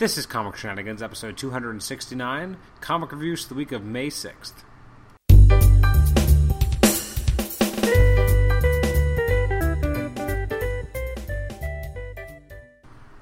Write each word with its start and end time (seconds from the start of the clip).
This 0.00 0.16
is 0.16 0.24
Comic 0.24 0.56
Shenanigans, 0.56 1.02
episode 1.02 1.36
269, 1.36 2.56
comic 2.80 3.12
reviews 3.12 3.42
for 3.42 3.50
the 3.50 3.54
week 3.54 3.70
of 3.70 3.84
May 3.84 4.06
6th. 4.06 4.64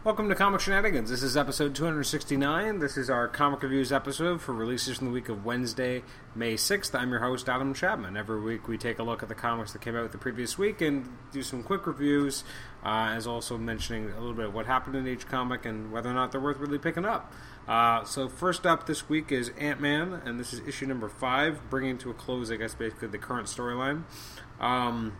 Welcome 0.08 0.30
to 0.30 0.34
Comic 0.34 0.62
Shenanigans. 0.62 1.10
This 1.10 1.22
is 1.22 1.36
episode 1.36 1.74
269. 1.74 2.78
This 2.78 2.96
is 2.96 3.10
our 3.10 3.28
comic 3.28 3.62
reviews 3.62 3.92
episode 3.92 4.40
for 4.40 4.54
releases 4.54 4.96
from 4.96 5.08
the 5.08 5.12
week 5.12 5.28
of 5.28 5.44
Wednesday, 5.44 6.02
May 6.34 6.54
6th. 6.54 6.98
I'm 6.98 7.10
your 7.10 7.20
host, 7.20 7.46
Adam 7.46 7.74
Chapman. 7.74 8.16
Every 8.16 8.40
week 8.40 8.68
we 8.68 8.78
take 8.78 8.98
a 8.98 9.02
look 9.02 9.22
at 9.22 9.28
the 9.28 9.34
comics 9.34 9.74
that 9.74 9.82
came 9.82 9.94
out 9.94 10.10
the 10.10 10.16
previous 10.16 10.56
week 10.56 10.80
and 10.80 11.06
do 11.30 11.42
some 11.42 11.62
quick 11.62 11.86
reviews, 11.86 12.42
uh, 12.82 13.12
as 13.14 13.26
also 13.26 13.58
mentioning 13.58 14.10
a 14.12 14.18
little 14.18 14.32
bit 14.32 14.46
of 14.46 14.54
what 14.54 14.64
happened 14.64 14.96
in 14.96 15.06
each 15.06 15.28
comic 15.28 15.66
and 15.66 15.92
whether 15.92 16.08
or 16.08 16.14
not 16.14 16.32
they're 16.32 16.40
worth 16.40 16.56
really 16.56 16.78
picking 16.78 17.04
up. 17.04 17.30
Uh, 17.68 18.02
so, 18.04 18.30
first 18.30 18.64
up 18.64 18.86
this 18.86 19.10
week 19.10 19.30
is 19.30 19.50
Ant 19.58 19.78
Man, 19.78 20.22
and 20.24 20.40
this 20.40 20.54
is 20.54 20.66
issue 20.66 20.86
number 20.86 21.10
5, 21.10 21.68
bringing 21.68 21.98
to 21.98 22.08
a 22.08 22.14
close, 22.14 22.50
I 22.50 22.56
guess, 22.56 22.74
basically 22.74 23.08
the 23.08 23.18
current 23.18 23.46
storyline. 23.46 24.04
Um, 24.58 25.18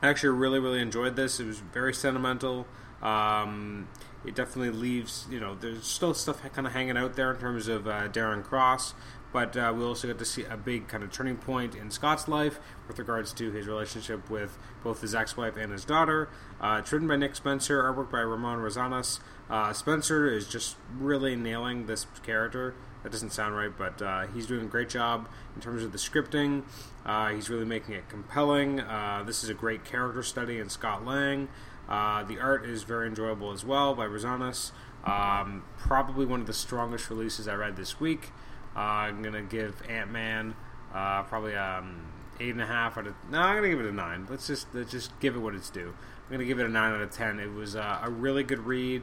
I 0.00 0.06
actually 0.06 0.38
really, 0.38 0.60
really 0.60 0.80
enjoyed 0.80 1.16
this. 1.16 1.40
It 1.40 1.46
was 1.46 1.58
very 1.58 1.92
sentimental. 1.92 2.68
Um, 3.02 3.88
it 4.24 4.34
definitely 4.34 4.70
leaves, 4.70 5.26
you 5.30 5.38
know, 5.38 5.54
there's 5.54 5.86
still 5.86 6.14
stuff 6.14 6.42
kind 6.52 6.66
of 6.66 6.72
hanging 6.72 6.96
out 6.96 7.14
there 7.14 7.32
in 7.32 7.38
terms 7.38 7.68
of 7.68 7.86
uh, 7.86 8.08
Darren 8.08 8.42
Cross, 8.42 8.94
but 9.32 9.56
uh, 9.56 9.72
we 9.76 9.84
also 9.84 10.08
get 10.08 10.18
to 10.18 10.24
see 10.24 10.44
a 10.44 10.56
big 10.56 10.88
kind 10.88 11.04
of 11.04 11.12
turning 11.12 11.36
point 11.36 11.74
in 11.74 11.90
Scott's 11.90 12.26
life 12.26 12.58
with 12.88 12.98
regards 12.98 13.32
to 13.34 13.52
his 13.52 13.66
relationship 13.66 14.28
with 14.30 14.58
both 14.82 15.00
his 15.00 15.14
ex-wife 15.14 15.56
and 15.56 15.72
his 15.72 15.84
daughter. 15.84 16.28
Uh, 16.60 16.78
it's 16.80 16.92
written 16.92 17.06
by 17.06 17.16
Nick 17.16 17.36
Spencer, 17.36 17.82
artwork 17.82 18.10
by 18.10 18.20
Ramon 18.20 18.58
Rosanas. 18.58 19.20
Uh, 19.48 19.72
Spencer 19.72 20.28
is 20.32 20.48
just 20.48 20.76
really 20.98 21.36
nailing 21.36 21.86
this 21.86 22.06
character. 22.24 22.74
That 23.06 23.12
doesn't 23.12 23.30
sound 23.30 23.54
right, 23.54 23.70
but 23.78 24.02
uh, 24.02 24.26
he's 24.34 24.48
doing 24.48 24.62
a 24.62 24.68
great 24.68 24.88
job 24.88 25.28
in 25.54 25.62
terms 25.62 25.84
of 25.84 25.92
the 25.92 25.96
scripting. 25.96 26.64
Uh, 27.04 27.28
he's 27.28 27.48
really 27.48 27.64
making 27.64 27.94
it 27.94 28.08
compelling. 28.08 28.80
Uh, 28.80 29.22
this 29.24 29.44
is 29.44 29.48
a 29.48 29.54
great 29.54 29.84
character 29.84 30.24
study 30.24 30.58
in 30.58 30.68
Scott 30.68 31.06
Lang. 31.06 31.46
Uh, 31.88 32.24
the 32.24 32.40
art 32.40 32.66
is 32.66 32.82
very 32.82 33.06
enjoyable 33.06 33.52
as 33.52 33.64
well 33.64 33.94
by 33.94 34.06
Rosanas. 34.06 34.72
Um, 35.04 35.62
probably 35.78 36.26
one 36.26 36.40
of 36.40 36.48
the 36.48 36.52
strongest 36.52 37.08
releases 37.08 37.46
I 37.46 37.54
read 37.54 37.76
this 37.76 38.00
week. 38.00 38.32
Uh, 38.74 38.80
I'm 38.80 39.22
gonna 39.22 39.42
give 39.42 39.80
Ant 39.88 40.10
Man 40.10 40.56
probably 40.90 41.54
um, 41.54 42.08
eight 42.40 42.50
and 42.50 42.60
a 42.60 42.66
half 42.66 42.98
out 42.98 43.06
of. 43.06 43.14
No, 43.30 43.38
I'm 43.38 43.54
gonna 43.54 43.68
give 43.68 43.78
it 43.78 43.86
a 43.86 43.92
nine. 43.92 44.26
Let's 44.28 44.48
just 44.48 44.66
let's 44.74 44.90
just 44.90 45.16
give 45.20 45.36
it 45.36 45.38
what 45.38 45.54
it's 45.54 45.70
due. 45.70 45.94
I'm 46.26 46.32
gonna 46.32 46.44
give 46.44 46.58
it 46.58 46.66
a 46.66 46.68
nine 46.68 46.92
out 46.92 47.02
of 47.02 47.12
ten. 47.12 47.38
It 47.38 47.52
was 47.52 47.76
uh, 47.76 48.00
a 48.02 48.10
really 48.10 48.42
good 48.42 48.66
read. 48.66 49.02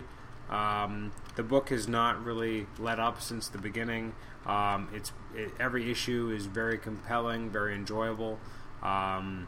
Um, 0.50 1.14
the 1.36 1.44
book 1.44 1.70
has 1.70 1.88
not 1.88 2.24
really 2.24 2.68
let 2.78 3.00
up 3.00 3.22
since 3.22 3.48
the 3.48 3.58
beginning. 3.58 4.14
Um, 4.46 4.90
it's 4.94 5.12
it, 5.36 5.52
every 5.60 5.90
issue 5.90 6.32
is 6.36 6.46
very 6.46 6.78
compelling, 6.78 7.50
very 7.50 7.76
enjoyable. 7.76 8.40
Um, 8.82 9.48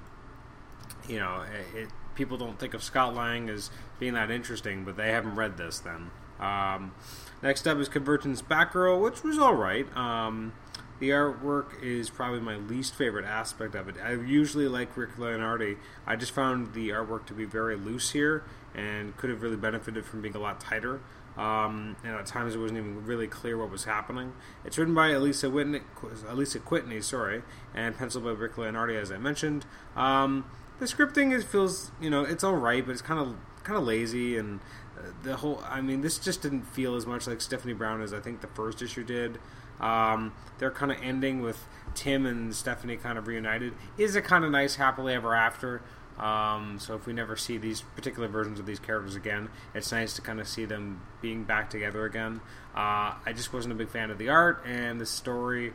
you 1.07 1.19
know, 1.19 1.43
it, 1.43 1.77
it, 1.77 1.89
people 2.15 2.37
don't 2.37 2.57
think 2.59 2.73
of 2.73 2.83
Scott 2.83 3.13
Lang 3.13 3.49
as 3.49 3.69
being 3.99 4.13
that 4.13 4.31
interesting, 4.31 4.83
but 4.83 4.97
they 4.97 5.11
haven't 5.11 5.35
read 5.35 5.57
this 5.57 5.79
then. 5.79 6.11
Um, 6.39 6.93
next 7.41 7.67
up 7.67 7.77
is 7.77 7.89
Convergence 7.89 8.41
Batgirl, 8.41 9.01
which 9.01 9.23
was 9.23 9.37
all 9.37 9.55
right. 9.55 9.85
Um, 9.95 10.53
the 10.99 11.09
artwork 11.09 11.81
is 11.83 12.09
probably 12.09 12.39
my 12.39 12.55
least 12.55 12.95
favorite 12.95 13.25
aspect 13.25 13.75
of 13.75 13.89
it. 13.89 13.95
I 14.01 14.13
usually 14.13 14.67
like 14.67 14.95
Rick 14.95 15.17
Leonardi. 15.17 15.77
I 16.07 16.15
just 16.15 16.31
found 16.31 16.73
the 16.73 16.89
artwork 16.89 17.25
to 17.27 17.33
be 17.33 17.45
very 17.45 17.75
loose 17.75 18.11
here 18.11 18.43
and 18.73 19.15
could 19.17 19.29
have 19.29 19.41
really 19.41 19.57
benefited 19.57 20.05
from 20.05 20.21
being 20.21 20.35
a 20.35 20.39
lot 20.39 20.59
tighter. 20.59 21.01
Um, 21.37 21.97
and 22.03 22.15
at 22.15 22.25
times 22.25 22.55
it 22.55 22.59
wasn't 22.59 22.79
even 22.79 23.05
really 23.05 23.27
clear 23.27 23.57
what 23.57 23.69
was 23.69 23.83
happening. 23.83 24.33
It's 24.63 24.77
written 24.77 24.93
by 24.95 25.09
Elisa 25.09 25.49
Whitney, 25.49 25.81
Alisa 26.01 26.61
Kwitney, 26.61 27.03
sorry, 27.03 27.41
and 27.73 27.97
penciled 27.97 28.23
by 28.23 28.31
Rick 28.31 28.55
Leonardi, 28.55 28.99
as 28.99 29.11
I 29.11 29.17
mentioned. 29.17 29.65
Um, 29.97 30.45
the 30.79 30.85
scripting 30.85 31.33
is 31.33 31.43
feels 31.43 31.91
you 32.01 32.09
know 32.09 32.23
it's 32.23 32.43
all 32.43 32.55
right, 32.55 32.85
but 32.85 32.93
it's 32.93 33.01
kind 33.01 33.19
of 33.19 33.35
kind 33.63 33.77
of 33.77 33.83
lazy 33.85 34.37
and 34.37 34.61
uh, 34.97 35.11
the 35.23 35.37
whole. 35.37 35.61
I 35.67 35.81
mean, 35.81 36.01
this 36.01 36.17
just 36.17 36.41
didn't 36.41 36.63
feel 36.63 36.95
as 36.95 37.05
much 37.05 37.27
like 37.27 37.41
Stephanie 37.41 37.73
Brown 37.73 38.01
as 38.01 38.13
I 38.13 38.19
think 38.19 38.41
the 38.41 38.47
first 38.47 38.81
issue 38.81 39.03
did. 39.03 39.39
Um, 39.79 40.33
they're 40.57 40.71
kind 40.71 40.91
of 40.91 40.97
ending 41.01 41.41
with 41.41 41.67
Tim 41.95 42.25
and 42.25 42.55
Stephanie 42.55 42.95
kind 42.95 43.17
of 43.17 43.27
reunited. 43.27 43.73
Is 43.97 44.15
it 44.15 44.23
kind 44.23 44.45
of 44.45 44.51
nice, 44.51 44.75
happily 44.75 45.13
ever 45.13 45.35
after? 45.35 45.81
Um, 46.19 46.77
so 46.79 46.95
if 46.95 47.05
we 47.05 47.13
never 47.13 47.35
see 47.35 47.57
these 47.57 47.81
particular 47.81 48.27
versions 48.27 48.59
of 48.59 48.65
these 48.65 48.79
characters 48.79 49.15
again, 49.15 49.49
it's 49.73 49.91
nice 49.91 50.13
to 50.15 50.21
kind 50.21 50.39
of 50.39 50.47
see 50.47 50.65
them 50.65 51.01
being 51.21 51.43
back 51.43 51.69
together 51.69 52.05
again. 52.05 52.41
Uh, 52.73 53.15
I 53.25 53.33
just 53.35 53.51
wasn't 53.51 53.73
a 53.73 53.75
big 53.75 53.89
fan 53.89 54.11
of 54.11 54.17
the 54.17 54.29
art 54.29 54.63
and 54.65 54.99
the 54.99 55.05
story. 55.05 55.73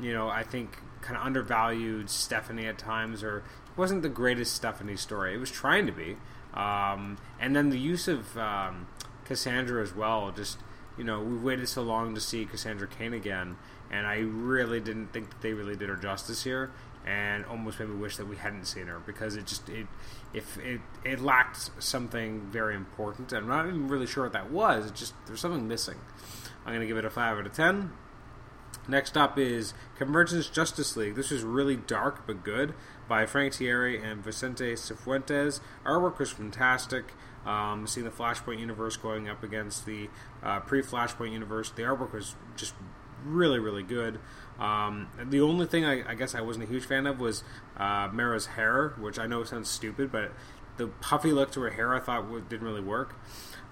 You 0.00 0.12
know, 0.12 0.28
I 0.28 0.42
think 0.42 0.76
kind 1.00 1.16
of 1.16 1.24
undervalued 1.24 2.10
Stephanie 2.10 2.66
at 2.66 2.78
times, 2.78 3.22
or 3.22 3.44
wasn't 3.76 4.02
the 4.02 4.08
greatest 4.08 4.54
Stephanie 4.54 4.96
story. 4.96 5.34
It 5.34 5.38
was 5.38 5.50
trying 5.50 5.86
to 5.86 5.92
be, 5.92 6.16
um, 6.52 7.18
and 7.40 7.54
then 7.54 7.70
the 7.70 7.78
use 7.78 8.08
of 8.08 8.36
um, 8.36 8.88
Cassandra 9.24 9.82
as 9.82 9.94
well. 9.94 10.32
Just 10.32 10.58
you 10.98 11.04
know, 11.04 11.20
we 11.20 11.36
waited 11.36 11.68
so 11.68 11.82
long 11.82 12.14
to 12.14 12.20
see 12.20 12.44
Cassandra 12.44 12.88
Cain 12.88 13.12
again, 13.12 13.56
and 13.90 14.06
I 14.06 14.18
really 14.18 14.80
didn't 14.80 15.12
think 15.12 15.30
that 15.30 15.42
they 15.42 15.52
really 15.52 15.76
did 15.76 15.88
her 15.88 15.96
justice 15.96 16.42
here, 16.42 16.70
and 17.06 17.44
almost 17.46 17.78
made 17.78 17.88
me 17.88 17.96
wish 17.96 18.16
that 18.16 18.26
we 18.26 18.36
hadn't 18.36 18.64
seen 18.64 18.88
her 18.88 18.98
because 18.98 19.36
it 19.36 19.46
just 19.46 19.68
it 19.68 19.86
if 20.34 20.58
it 20.58 20.80
it 21.04 21.20
lacked 21.20 21.70
something 21.78 22.40
very 22.50 22.74
important. 22.74 23.32
and 23.32 23.42
I'm 23.44 23.48
not 23.48 23.66
even 23.66 23.88
really 23.88 24.06
sure 24.06 24.24
what 24.24 24.32
that 24.32 24.50
was. 24.50 24.86
It 24.86 24.94
just 24.94 25.14
there's 25.26 25.40
something 25.40 25.68
missing. 25.68 25.98
I'm 26.64 26.72
gonna 26.72 26.86
give 26.86 26.96
it 26.96 27.04
a 27.04 27.10
five 27.10 27.38
out 27.38 27.46
of 27.46 27.52
ten. 27.52 27.92
Next 28.88 29.16
up 29.16 29.38
is 29.38 29.74
Convergence 29.96 30.48
Justice 30.48 30.96
League. 30.96 31.14
This 31.16 31.32
is 31.32 31.42
really 31.42 31.76
dark 31.76 32.26
but 32.26 32.44
good 32.44 32.74
by 33.08 33.26
Frank 33.26 33.54
Tieri 33.54 34.02
and 34.02 34.22
Vicente 34.22 34.74
Cifuentes. 34.74 35.60
Artwork 35.84 36.18
was 36.18 36.30
fantastic. 36.30 37.12
Um, 37.44 37.86
seeing 37.86 38.04
the 38.04 38.10
Flashpoint 38.10 38.58
universe 38.58 38.96
going 38.96 39.28
up 39.28 39.44
against 39.44 39.86
the 39.86 40.08
uh, 40.42 40.58
pre-Flashpoint 40.60 41.32
universe, 41.32 41.70
the 41.70 41.82
artwork 41.82 42.12
was 42.12 42.34
just 42.56 42.74
really, 43.24 43.58
really 43.58 43.82
good. 43.82 44.18
Um, 44.58 45.08
the 45.22 45.40
only 45.40 45.66
thing 45.66 45.84
I, 45.84 46.10
I, 46.10 46.14
guess 46.14 46.34
I 46.34 46.40
wasn't 46.40 46.64
a 46.64 46.68
huge 46.68 46.86
fan 46.86 47.06
of 47.06 47.20
was 47.20 47.44
uh, 47.76 48.08
Mera's 48.10 48.46
hair, 48.46 48.94
which 48.98 49.18
I 49.18 49.26
know 49.26 49.44
sounds 49.44 49.68
stupid, 49.68 50.10
but 50.10 50.32
the 50.78 50.86
puffy 50.86 51.32
look 51.32 51.52
to 51.52 51.60
her 51.62 51.70
hair 51.70 51.94
I 51.94 52.00
thought 52.00 52.48
didn't 52.48 52.66
really 52.66 52.80
work. 52.80 53.14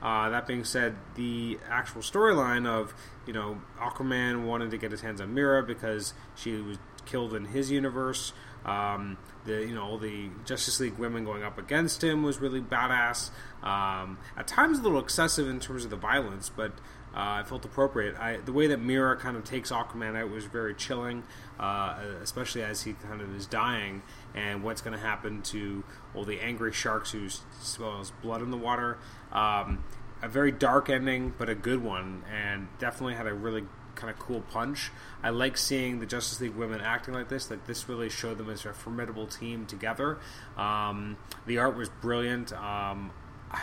Uh, 0.03 0.29
that 0.29 0.47
being 0.47 0.65
said, 0.65 0.97
the 1.15 1.59
actual 1.71 2.03
storyline 2.03 2.67
of 2.67 2.95
you 3.27 3.33
know 3.33 3.63
Aquaman 3.79 4.45
wanted 4.45 4.71
to 4.73 4.79
get 4.79 4.91
his 4.91 5.01
hands 5.01 5.21
on 5.21 5.33
Mera 5.33 5.63
because 5.63 6.13
she 6.35 6.53
was 6.57 6.79
killed 7.07 7.35
in 7.35 7.47
his 7.47 7.71
universe. 7.71 8.35
Um, 8.67 9.17
the 9.47 9.65
you 9.65 9.75
know 9.75 9.99
the 9.99 10.29
Justice 10.45 10.81
League 10.81 10.99
women 10.99 11.25
going 11.25 11.43
up 11.43 11.59
against 11.59 12.05
him 12.05 12.23
was 12.23 12.39
really 12.39 12.61
badass. 12.61 13.31
Um, 13.63 14.19
at 14.37 14.47
times 14.47 14.79
a 14.79 14.83
little 14.83 14.99
excessive 14.99 15.49
in 15.49 15.59
terms 15.59 15.85
of 15.85 15.91
the 15.91 15.97
violence, 15.97 16.51
but 16.55 16.73
uh, 17.15 17.41
I 17.41 17.43
felt 17.45 17.65
appropriate. 17.65 18.17
I, 18.19 18.39
the 18.39 18.53
way 18.53 18.67
that 18.67 18.81
Mera 18.81 19.17
kind 19.17 19.37
of 19.37 19.45
takes 19.45 19.71
Aquaman 19.71 20.17
out 20.17 20.31
was 20.31 20.47
very 20.47 20.75
chilling, 20.75 21.23
uh, 21.61 21.99
especially 22.21 22.63
as 22.63 22.83
he 22.83 22.95
kind 22.95 23.21
of 23.21 23.35
is 23.37 23.47
dying, 23.47 24.03
and 24.35 24.65
what's 24.65 24.81
going 24.81 24.97
to 24.99 25.05
happen 25.05 25.43
to 25.43 25.85
all 26.15 26.25
the 26.25 26.41
angry 26.41 26.73
sharks 26.73 27.13
who 27.13 27.29
smells 27.61 28.13
blood 28.23 28.43
in 28.43 28.51
the 28.51 28.57
water. 28.57 28.99
Um, 29.33 29.85
a 30.23 30.29
very 30.29 30.51
dark 30.51 30.91
ending, 30.91 31.35
but 31.39 31.49
a 31.49 31.55
good 31.55 31.83
one, 31.83 32.25
and 32.33 32.67
definitely 32.79 33.15
had 33.15 33.27
a 33.27 33.35
really 33.35 33.65
kind 33.95 34.11
of 34.11 34.19
cool 34.19 34.41
punch. 34.41 34.91
I 35.23 35.31
like 35.31 35.57
seeing 35.57 36.01
the 36.01 36.07
Justice 36.07 36.41
League 36.41 36.55
women 36.55 36.81
acting 36.81 37.15
like 37.15 37.29
this. 37.29 37.51
Like 37.51 37.67
this 37.67 37.89
really 37.89 38.09
showed 38.09 38.39
them 38.39 38.51
as 38.51 38.65
a 38.65 38.73
formidable 38.73 39.27
team 39.27 39.67
together. 39.67 40.19
Um, 40.57 41.17
the 41.47 41.59
art 41.59 41.77
was 41.77 41.89
brilliant. 41.89 42.53
Um, 42.53 43.13
I, 43.51 43.61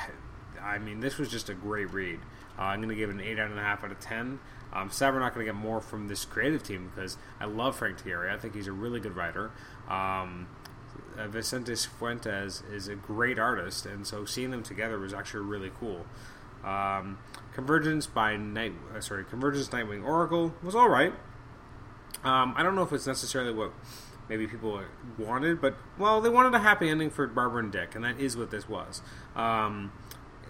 I, 0.62 0.80
mean, 0.80 1.00
this 1.00 1.18
was 1.18 1.30
just 1.30 1.50
a 1.50 1.54
great 1.54 1.92
read. 1.92 2.20
Uh, 2.58 2.64
I'm 2.64 2.80
going 2.80 2.90
to 2.90 2.96
give 2.96 3.10
it 3.10 3.14
an 3.14 3.22
eight 3.22 3.40
and 3.40 3.58
a 3.58 3.62
half 3.62 3.84
out 3.84 3.92
of 3.92 4.00
ten. 4.00 4.40
Um, 4.74 4.90
sad 4.90 5.14
we're 5.14 5.20
not 5.20 5.34
going 5.34 5.46
to 5.46 5.52
get 5.52 5.60
more 5.60 5.82
from 5.82 6.08
this 6.08 6.24
creative 6.24 6.64
team 6.64 6.92
because 6.94 7.18
I 7.40 7.46
love 7.46 7.76
Frank 7.76 8.04
Tieri. 8.04 8.32
I 8.32 8.38
think 8.38 8.56
he's 8.56 8.68
a 8.68 8.72
really 8.72 9.00
good 9.00 9.16
writer. 9.16 9.52
Um, 9.90 10.48
uh, 11.18 11.28
Vicente 11.28 11.76
Fuentes 11.76 12.64
is 12.72 12.88
a 12.88 12.96
great 12.96 13.38
artist, 13.38 13.86
and 13.86 14.08
so 14.08 14.26
seeing 14.26 14.52
them 14.52 14.64
together 14.64 14.98
was 14.98 15.14
actually 15.14 15.46
really 15.46 15.72
cool. 15.80 16.06
Um, 16.64 17.18
Convergence 17.54 18.08
by 18.08 18.38
Night, 18.38 18.74
uh, 18.96 19.02
sorry, 19.02 19.26
Convergence 19.26 19.68
Nightwing 19.70 20.06
Oracle 20.06 20.54
was 20.64 20.76
all 20.76 20.90
right. 20.90 21.14
Um, 22.24 22.54
I 22.56 22.64
don't 22.64 22.76
know 22.76 22.84
if 22.84 22.94
it's 22.94 23.08
necessarily 23.08 23.54
what 23.54 23.74
maybe 24.30 24.48
people 24.48 24.82
wanted, 25.18 25.60
but 25.60 25.76
well, 25.98 26.22
they 26.22 26.30
wanted 26.30 26.54
a 26.54 26.60
happy 26.60 26.88
ending 26.88 27.10
for 27.10 27.28
Barbara 27.28 27.64
and 27.64 27.72
Dick, 27.72 27.96
and 27.96 28.04
that 28.06 28.20
is 28.20 28.38
what 28.38 28.52
this 28.52 28.70
was. 28.70 29.02
Um, 29.36 29.92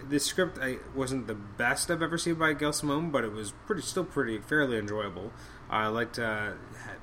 this 0.08 0.24
script 0.24 0.58
I, 0.60 0.78
wasn't 0.94 1.26
the 1.26 1.34
best 1.34 1.90
I've 1.90 2.02
ever 2.02 2.18
seen 2.18 2.34
by 2.34 2.52
Gail 2.52 2.72
Simone, 2.72 3.10
but 3.10 3.24
it 3.24 3.32
was 3.32 3.52
pretty, 3.66 3.82
still 3.82 4.04
pretty 4.04 4.38
fairly 4.38 4.78
enjoyable. 4.78 5.32
I 5.70 5.86
liked 5.88 6.18
uh, 6.18 6.52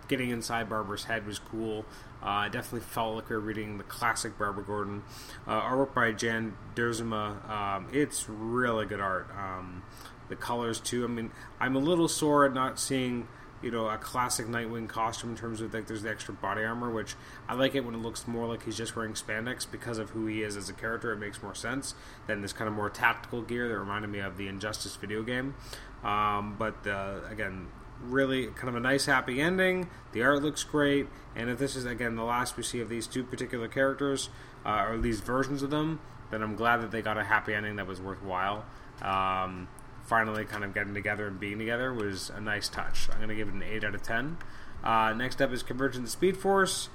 getting 0.08 0.30
inside 0.30 0.70
Barbara's 0.70 1.06
head 1.06 1.26
was 1.26 1.40
cool. 1.40 1.86
Uh, 2.22 2.26
I 2.26 2.50
definitely 2.50 2.82
felt 2.82 3.16
like 3.16 3.30
we 3.30 3.36
were 3.36 3.42
reading 3.42 3.78
the 3.78 3.84
classic 3.84 4.38
Barbara 4.38 4.64
Gordon. 4.64 5.04
Uh, 5.48 5.62
artwork 5.62 5.94
by 5.94 6.12
Jan 6.12 6.56
Duursema. 6.76 7.50
Um, 7.50 7.88
it's 7.92 8.28
really 8.30 8.86
good 8.86 9.00
art. 9.00 9.30
Um, 9.38 9.84
the 10.28 10.36
colors 10.36 10.80
too. 10.80 11.04
I 11.04 11.08
mean, 11.08 11.32
I'm 11.60 11.76
a 11.76 11.80
little 11.80 12.08
sore 12.08 12.46
at 12.46 12.54
not 12.54 12.80
seeing 12.80 13.28
you 13.62 13.72
know 13.72 13.90
a 13.90 13.98
classic 13.98 14.48
Nightwing 14.48 14.88
costume 14.88 15.32
in 15.32 15.36
terms 15.36 15.62
of 15.62 15.74
like 15.74 15.88
there's 15.88 16.04
the 16.04 16.10
extra 16.10 16.34
body 16.34 16.64
armor, 16.64 16.90
which 16.90 17.16
I 17.48 17.54
like 17.54 17.76
it 17.76 17.86
when 17.86 17.96
it 17.96 18.00
looks 18.00 18.28
more 18.28 18.48
like 18.48 18.64
he's 18.64 18.78
just 18.78 18.96
wearing 18.96 19.14
spandex 19.14 19.70
because 19.70 19.98
of 19.98 20.12
who 20.12 20.26
he 20.28 20.44
is 20.44 20.56
as 20.56 20.70
a 20.70 20.74
character. 20.74 21.12
It 21.12 21.18
makes 21.18 21.42
more 21.44 21.56
sense 21.56 21.94
than 22.28 22.42
this 22.42 22.54
kind 22.54 22.68
of 22.68 22.74
more 22.74 22.90
tactical 22.90 23.42
gear 23.42 23.68
that 23.68 23.78
reminded 23.78 24.10
me 24.10 24.20
of 24.20 24.38
the 24.38 24.48
Injustice 24.48 24.96
video 24.96 25.24
game. 25.24 25.56
Um, 26.04 26.56
but 26.58 26.88
uh, 26.88 27.20
again, 27.30 27.68
really 28.02 28.48
kind 28.48 28.70
of 28.70 28.76
a 28.76 28.80
nice 28.80 29.06
happy 29.06 29.42
ending. 29.42 29.90
The 30.14 30.24
art 30.24 30.42
looks 30.42 30.64
great, 30.64 31.08
and 31.36 31.50
if 31.50 31.60
this 31.60 31.76
is 31.76 31.86
again 31.86 32.16
the 32.16 32.24
last 32.24 32.58
we 32.58 32.64
see 32.64 32.80
of 32.80 32.90
these 32.90 33.08
two 33.08 33.24
particular 33.24 33.68
characters 33.68 34.30
uh, 34.66 34.86
or 34.90 34.98
these 34.98 35.20
versions 35.20 35.62
of 35.62 35.70
them, 35.70 36.00
then 36.32 36.42
I'm 36.42 36.56
glad 36.56 36.78
that 36.78 36.92
they 36.92 37.02
got 37.02 37.18
a 37.18 37.24
happy 37.24 37.54
ending 37.54 37.76
that 37.78 37.88
was 37.88 38.00
worthwhile. 38.00 38.66
Um, 39.02 39.68
finally, 40.06 40.46
kind 40.46 40.64
of 40.64 40.74
getting 40.74 40.94
together 40.94 41.28
and 41.28 41.40
being 41.40 41.60
together 41.60 41.94
was 41.94 42.30
a 42.30 42.42
nice 42.42 42.70
touch. 42.70 43.10
I'm 43.12 43.18
going 43.18 43.30
to 43.30 43.36
give 43.36 43.48
it 43.48 43.54
an 43.54 43.64
eight 43.64 43.84
out 43.84 43.96
of 43.96 44.04
ten. 44.04 44.38
Uh, 44.84 45.14
next 45.14 45.42
up 45.42 45.52
is 45.52 45.64
Convergence 45.64 46.12
Speed 46.12 46.38
Force. 46.38 46.90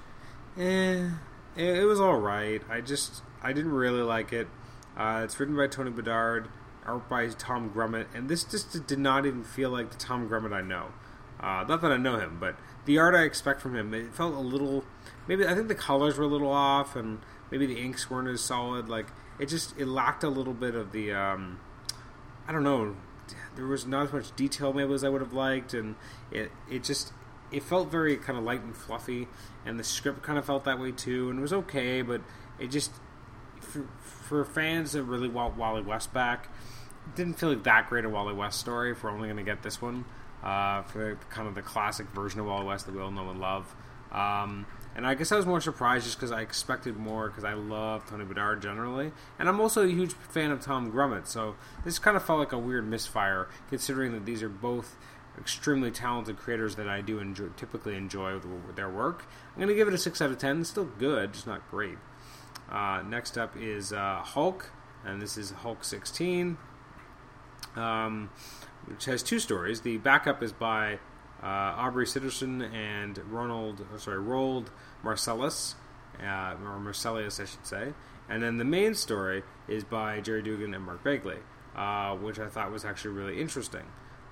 Eh, 0.56 1.08
it, 1.56 1.76
it 1.76 1.84
was 1.84 2.00
all 2.00 2.18
right. 2.18 2.62
I 2.68 2.80
just 2.80 3.22
I 3.42 3.52
didn't 3.52 3.72
really 3.72 4.02
like 4.02 4.32
it. 4.32 4.48
Uh, 4.96 5.22
it's 5.24 5.38
written 5.38 5.56
by 5.56 5.66
Tony 5.66 5.90
Bedard 5.90 6.48
art 6.86 7.08
by 7.08 7.28
Tom 7.28 7.70
Grummett, 7.70 8.06
and 8.14 8.28
this 8.28 8.44
just 8.44 8.86
did 8.86 8.98
not 8.98 9.26
even 9.26 9.42
feel 9.42 9.70
like 9.70 9.90
the 9.90 9.96
Tom 9.96 10.28
Grummett 10.28 10.52
I 10.52 10.62
know. 10.62 10.88
Uh, 11.40 11.64
not 11.68 11.82
that 11.82 11.92
I 11.92 11.96
know 11.96 12.18
him, 12.18 12.38
but 12.40 12.56
the 12.84 12.98
art 12.98 13.14
I 13.14 13.22
expect 13.22 13.60
from 13.60 13.74
him, 13.74 13.92
it 13.92 14.14
felt 14.14 14.34
a 14.34 14.40
little. 14.40 14.84
Maybe 15.26 15.46
I 15.46 15.54
think 15.54 15.68
the 15.68 15.74
colors 15.74 16.16
were 16.16 16.24
a 16.24 16.28
little 16.28 16.52
off, 16.52 16.96
and 16.96 17.20
maybe 17.50 17.66
the 17.66 17.80
inks 17.80 18.10
weren't 18.10 18.28
as 18.28 18.40
solid. 18.40 18.88
Like 18.88 19.06
it 19.38 19.46
just 19.46 19.78
it 19.78 19.86
lacked 19.86 20.24
a 20.24 20.28
little 20.28 20.54
bit 20.54 20.74
of 20.74 20.92
the. 20.92 21.12
Um, 21.12 21.60
I 22.46 22.52
don't 22.52 22.64
know. 22.64 22.96
There 23.56 23.66
was 23.66 23.86
not 23.86 24.06
as 24.06 24.12
much 24.12 24.36
detail 24.36 24.72
maybe 24.72 24.92
as 24.92 25.04
I 25.04 25.08
would 25.08 25.20
have 25.22 25.32
liked, 25.32 25.74
and 25.74 25.96
it 26.30 26.50
it 26.70 26.84
just 26.84 27.12
it 27.50 27.62
felt 27.62 27.90
very 27.90 28.16
kind 28.16 28.38
of 28.38 28.44
light 28.44 28.62
and 28.62 28.76
fluffy, 28.76 29.28
and 29.64 29.78
the 29.78 29.84
script 29.84 30.22
kind 30.22 30.38
of 30.38 30.44
felt 30.44 30.64
that 30.64 30.78
way 30.78 30.92
too, 30.92 31.30
and 31.30 31.38
it 31.38 31.42
was 31.42 31.52
okay, 31.52 32.02
but 32.02 32.20
it 32.58 32.68
just 32.68 32.92
for, 33.60 33.88
for 34.02 34.44
fans 34.44 34.92
that 34.92 35.02
really 35.04 35.28
want 35.28 35.56
Wally 35.56 35.82
West 35.82 36.12
back, 36.12 36.48
didn't 37.14 37.34
feel 37.34 37.50
like 37.50 37.64
that 37.64 37.88
great 37.88 38.04
a 38.04 38.08
Wally 38.08 38.34
West 38.34 38.60
story. 38.60 38.92
If 38.92 39.02
we're 39.02 39.10
only 39.10 39.28
going 39.28 39.36
to 39.38 39.42
get 39.42 39.62
this 39.62 39.80
one 39.80 40.04
uh, 40.42 40.82
for 40.82 41.18
kind 41.30 41.48
of 41.48 41.54
the 41.54 41.62
classic 41.62 42.06
version 42.08 42.40
of 42.40 42.46
Wally 42.46 42.66
West 42.66 42.86
that 42.86 42.94
we 42.94 43.00
all 43.00 43.10
know 43.10 43.30
and 43.30 43.40
love. 43.40 43.74
Um, 44.12 44.66
and 44.94 45.06
I 45.06 45.14
guess 45.14 45.32
I 45.32 45.36
was 45.36 45.46
more 45.46 45.60
surprised 45.60 46.04
just 46.04 46.16
because 46.16 46.30
I 46.30 46.40
expected 46.40 46.96
more 46.96 47.28
because 47.28 47.44
I 47.44 47.54
love 47.54 48.08
Tony 48.08 48.24
Bedard 48.24 48.62
generally, 48.62 49.12
and 49.38 49.48
I'm 49.48 49.60
also 49.60 49.84
a 49.84 49.88
huge 49.88 50.12
fan 50.12 50.50
of 50.50 50.60
Tom 50.60 50.92
Grummett. 50.92 51.26
So 51.26 51.56
this 51.84 51.98
kind 51.98 52.16
of 52.16 52.24
felt 52.24 52.38
like 52.38 52.52
a 52.52 52.58
weird 52.58 52.88
misfire, 52.88 53.48
considering 53.68 54.12
that 54.12 54.24
these 54.26 54.42
are 54.42 54.48
both 54.48 54.96
extremely 55.38 55.90
talented 55.90 56.36
creators 56.36 56.76
that 56.76 56.88
I 56.88 57.00
do 57.00 57.18
enjoy, 57.18 57.48
typically 57.56 57.96
enjoy 57.96 58.38
their 58.76 58.88
work. 58.88 59.26
I'm 59.52 59.56
going 59.56 59.68
to 59.68 59.74
give 59.74 59.88
it 59.88 59.94
a 59.94 59.98
six 59.98 60.22
out 60.22 60.30
of 60.30 60.38
ten. 60.38 60.60
It's 60.60 60.70
still 60.70 60.84
good, 60.84 61.32
just 61.32 61.46
not 61.46 61.68
great. 61.70 61.98
Uh, 62.70 63.02
next 63.06 63.36
up 63.36 63.56
is 63.56 63.92
uh, 63.92 64.20
Hulk, 64.22 64.70
and 65.04 65.20
this 65.20 65.36
is 65.36 65.50
Hulk 65.50 65.84
16 65.84 66.56
um, 67.76 68.30
which 68.86 69.04
has 69.06 69.22
two 69.22 69.38
stories. 69.38 69.80
The 69.80 69.98
backup 69.98 70.42
is 70.42 70.52
by 70.52 70.98
Aubrey 71.48 72.06
Sitterson 72.06 72.72
and 72.72 73.18
Ronald, 73.30 73.84
sorry, 73.98 74.18
Roald 74.18 74.68
Marcellus, 75.02 75.74
uh, 76.22 76.54
or 76.64 76.78
Marcellus, 76.78 77.40
I 77.40 77.44
should 77.44 77.66
say. 77.66 77.92
And 78.28 78.42
then 78.42 78.56
the 78.56 78.64
main 78.64 78.94
story 78.94 79.42
is 79.68 79.84
by 79.84 80.20
Gerry 80.20 80.42
Duggan 80.42 80.72
and 80.74 80.84
Mark 80.84 81.04
Bagley, 81.04 81.38
uh, 81.76 82.16
which 82.16 82.38
I 82.38 82.48
thought 82.48 82.72
was 82.72 82.84
actually 82.84 83.12
really 83.12 83.40
interesting. 83.40 83.84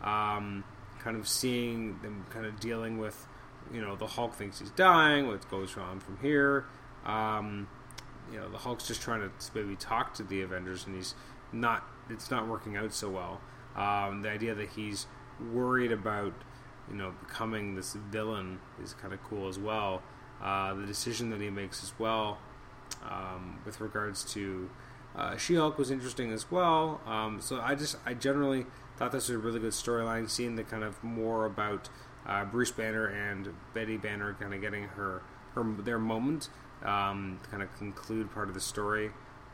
Um, 0.02 0.64
kind 1.00 1.16
of 1.16 1.28
seeing 1.28 1.98
them 2.00 2.24
kind 2.30 2.46
of 2.46 2.58
dealing 2.60 2.98
with, 2.98 3.26
you 3.72 3.80
know, 3.80 3.96
the 3.96 4.06
Hulk 4.06 4.34
thinks 4.34 4.60
he's 4.60 4.70
dying, 4.70 5.26
what 5.26 5.48
goes 5.50 5.76
on 5.76 6.00
from 6.00 6.18
here. 6.22 6.64
Um, 7.04 7.68
you 8.32 8.38
know, 8.38 8.48
the 8.48 8.58
Hulk's 8.58 8.86
just 8.86 9.02
trying 9.02 9.20
to 9.20 9.30
maybe 9.54 9.76
talk 9.76 10.14
to 10.14 10.22
the 10.22 10.42
Avengers, 10.42 10.86
and 10.86 10.96
he's 10.96 11.14
not 11.52 11.84
it's 12.08 12.30
not 12.30 12.48
working 12.48 12.76
out 12.76 12.92
so 12.94 13.10
well. 13.10 13.40
Um, 13.76 14.22
the 14.22 14.30
idea 14.30 14.54
that 14.54 14.70
he's 14.70 15.06
worried 15.52 15.92
about 15.92 16.32
you 16.90 16.96
know 16.96 17.14
becoming 17.26 17.74
this 17.74 17.94
villain 17.94 18.60
is 18.82 18.94
kind 18.94 19.12
of 19.12 19.22
cool 19.24 19.48
as 19.48 19.58
well. 19.58 20.02
Uh, 20.42 20.74
the 20.74 20.86
decision 20.86 21.30
that 21.30 21.40
he 21.40 21.50
makes 21.50 21.82
as 21.84 21.92
well 21.98 22.38
um, 23.08 23.60
with 23.64 23.80
regards 23.80 24.24
to 24.32 24.68
uh, 25.16 25.36
She-Hulk 25.36 25.78
was 25.78 25.90
interesting 25.90 26.32
as 26.32 26.50
well. 26.50 27.00
Um, 27.06 27.40
so 27.40 27.60
I 27.60 27.74
just 27.74 27.96
I 28.04 28.14
generally 28.14 28.66
thought 28.96 29.12
this 29.12 29.28
was 29.28 29.36
a 29.36 29.38
really 29.38 29.60
good 29.60 29.72
storyline, 29.72 30.28
seeing 30.28 30.56
the 30.56 30.64
kind 30.64 30.82
of 30.82 31.02
more 31.02 31.44
about 31.46 31.88
uh, 32.26 32.44
Bruce 32.44 32.70
Banner 32.70 33.06
and 33.06 33.48
Betty 33.74 33.96
Banner 33.96 34.34
kind 34.34 34.54
of 34.54 34.60
getting 34.60 34.84
her 34.84 35.22
her 35.54 35.64
their 35.78 35.98
moment, 35.98 36.48
um, 36.82 37.40
kind 37.50 37.62
of 37.62 37.76
conclude 37.76 38.32
part 38.32 38.48
of 38.48 38.54
the 38.54 38.60
story. 38.60 39.10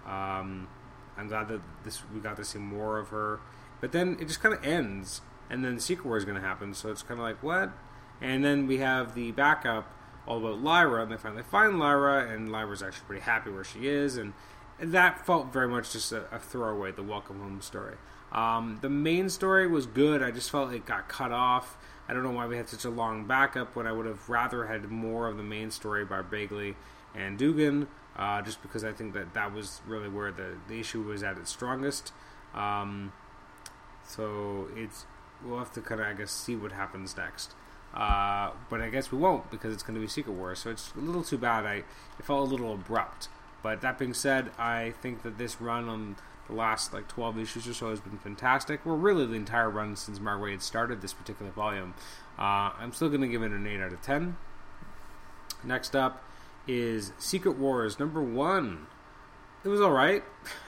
Um, 0.07 0.69
I'm 1.17 1.29
glad 1.29 1.49
that 1.49 1.61
this 1.85 2.03
we 2.15 2.21
got 2.21 2.37
to 2.37 2.45
see 2.45 2.59
more 2.59 2.99
of 2.99 3.09
her. 3.09 3.41
But 3.81 3.93
then 3.93 4.17
it 4.21 4.27
just 4.27 4.41
kind 4.41 4.55
of 4.55 4.65
ends, 4.65 5.21
and 5.51 5.65
then 5.65 5.77
the 5.77 5.81
Secret 5.81 6.07
War 6.07 6.17
is 6.17 6.25
going 6.25 6.41
to 6.41 6.47
happen. 6.47 6.75
So 6.75 6.91
it's 6.91 7.03
kind 7.03 7.21
of 7.21 7.25
like 7.25 7.43
what? 7.43 7.71
And 8.21 8.45
then 8.45 8.67
we 8.67 8.79
have 8.79 9.15
the 9.15 9.33
backup 9.33 9.91
all 10.27 10.39
about 10.39 10.61
Lyra, 10.61 11.03
and 11.03 11.13
they 11.13 11.17
finally 11.17 11.43
find 11.43 11.79
Lyra, 11.79 12.29
and 12.29 12.53
Lyra's 12.53 12.83
actually 12.83 13.07
pretty 13.07 13.23
happy 13.23 13.51
where 13.51 13.65
she 13.65 13.89
is, 13.89 14.17
and, 14.17 14.35
that 14.81 15.27
felt 15.27 15.53
very 15.53 15.67
much 15.67 15.93
just 15.93 16.13
a, 16.13 16.33
a 16.33 16.39
throwaway, 16.39 16.93
the 16.93 17.03
welcome 17.03 17.41
home 17.41 17.61
story. 17.61 17.97
Um, 18.31 18.79
the 18.81 18.89
main 18.89 19.29
story 19.29 19.67
was 19.67 19.87
good. 19.87 20.23
I 20.23 20.31
just 20.31 20.51
felt 20.51 20.73
it 20.73 20.87
got 20.87 21.09
cut 21.09 21.33
off. 21.33 21.77
I 22.09 22.15
don't 22.15 22.23
know 22.23 22.31
why 22.31 22.47
we 22.47 22.57
had 22.57 22.69
such 22.69 22.85
a 22.85 22.91
long 22.91 23.27
backup 23.27 23.75
when 23.75 23.87
I 23.87 23.93
would 23.93 24.07
have 24.07 24.29
rather 24.29 24.67
had 24.67 24.91
more 24.91 25.27
of 25.27 25.37
the 25.37 25.43
main 25.43 25.71
story 25.71 26.05
by 26.05 26.23
Bagley 26.23 26.77
and 27.15 27.39
Duggan, 27.39 27.89
uh, 28.17 28.41
just 28.43 28.63
because 28.63 28.85
I 28.85 28.93
think 28.93 29.15
that 29.15 29.35
that 29.35 29.53
was 29.53 29.81
really 29.87 30.09
where 30.09 30.31
the, 30.31 30.57
the 30.69 30.79
issue 30.79 31.03
was 31.03 31.23
at 31.23 31.37
its 31.39 31.51
strongest. 31.51 32.13
Um, 32.55 33.13
so 34.07 34.69
it's 34.77 35.07
we'll 35.45 35.59
have 35.59 35.73
to 35.73 35.81
kind 35.81 36.01
of 36.01 36.07
I 36.07 36.13
guess 36.15 36.31
see 36.31 36.57
what 36.57 36.73
happens 36.73 37.17
next. 37.17 37.55
Uh, 37.95 38.51
but 38.69 38.81
I 38.81 38.91
guess 38.91 39.11
we 39.11 39.19
won't 39.19 39.51
because 39.51 39.73
it's 39.73 39.83
going 39.83 39.95
to 39.95 40.01
be 40.01 40.07
Secret 40.07 40.33
Wars. 40.33 40.61
so 40.61 40.71
it's 40.71 40.93
a 40.97 41.01
little 41.01 41.23
too 41.23 41.39
bad. 41.39 41.65
I 41.65 41.85
it 42.19 42.25
felt 42.25 42.47
a 42.47 42.51
little 42.51 42.75
abrupt. 42.75 43.29
But 43.63 43.81
that 43.81 43.99
being 43.99 44.15
said, 44.15 44.51
I 44.59 44.95
think 45.03 45.23
that 45.23 45.39
this 45.39 45.61
run 45.61 45.89
on 45.89 46.17
the 46.47 46.55
last 46.55 46.93
like 46.93 47.09
12 47.09 47.39
issues 47.39 47.69
or 47.69 47.75
so 47.75 47.91
has 47.91 48.01
been 48.01 48.19
fantastic. 48.19 48.85
Well, 48.85 48.97
really 48.97 49.27
the 49.27 49.35
entire 49.35 49.71
run 49.71 49.97
since 49.97 50.21
Mark 50.21 50.41
Waid 50.41 50.63
started 50.63 51.01
this 51.03 51.13
particular 51.13 51.51
volume. 51.51 51.95
Uh, 52.39 52.73
I'm 52.79 52.93
still 52.93 53.09
going 53.09 53.21
to 53.21 53.29
give 53.29 53.43
it 53.43 53.51
an 53.51 53.67
8 53.67 53.81
out 53.81 53.93
of 53.93 54.03
10. 54.03 54.37
Next 55.65 55.97
up 55.97 56.25
is 56.67 57.13
Secret 57.19 57.59
Wars 57.59 57.99
number 57.99 58.23
one. 58.23 58.87
It 59.65 59.69
was 59.69 59.81
all 59.81 59.93
right. 59.93 60.23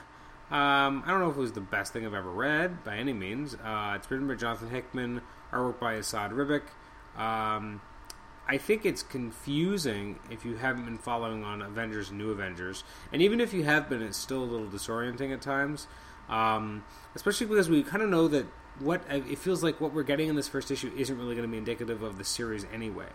Um, 0.51 1.03
I 1.05 1.11
don't 1.11 1.21
know 1.21 1.29
if 1.29 1.37
it 1.37 1.39
was 1.39 1.53
the 1.53 1.61
best 1.61 1.93
thing 1.93 2.05
I've 2.05 2.13
ever 2.13 2.29
read 2.29 2.83
by 2.83 2.97
any 2.97 3.13
means. 3.13 3.55
Uh, 3.55 3.93
it's 3.95 4.11
written 4.11 4.27
by 4.27 4.35
Jonathan 4.35 4.69
Hickman, 4.69 5.21
artwork 5.53 5.79
by 5.79 5.95
Esad 5.95 6.31
Ribic. 6.31 6.63
Um, 7.17 7.79
I 8.47 8.57
think 8.57 8.85
it's 8.85 9.01
confusing 9.01 10.19
if 10.29 10.43
you 10.43 10.57
haven't 10.57 10.83
been 10.83 10.97
following 10.97 11.45
on 11.45 11.61
Avengers 11.61 12.09
and 12.09 12.17
New 12.17 12.31
Avengers, 12.31 12.83
and 13.13 13.21
even 13.21 13.39
if 13.39 13.53
you 13.53 13.63
have 13.63 13.87
been, 13.87 14.01
it's 14.01 14.17
still 14.17 14.43
a 14.43 14.45
little 14.45 14.67
disorienting 14.67 15.33
at 15.33 15.41
times. 15.41 15.87
Um, 16.27 16.83
especially 17.15 17.47
because 17.47 17.69
we 17.69 17.81
kind 17.83 18.03
of 18.03 18.09
know 18.09 18.27
that 18.27 18.45
what 18.79 19.03
it 19.09 19.37
feels 19.37 19.63
like 19.63 19.79
what 19.79 19.93
we're 19.93 20.03
getting 20.03 20.27
in 20.27 20.35
this 20.35 20.47
first 20.47 20.69
issue 20.69 20.91
isn't 20.97 21.17
really 21.17 21.35
going 21.35 21.47
to 21.47 21.51
be 21.51 21.57
indicative 21.57 22.03
of 22.03 22.17
the 22.17 22.25
series 22.25 22.65
anyway. 22.73 23.07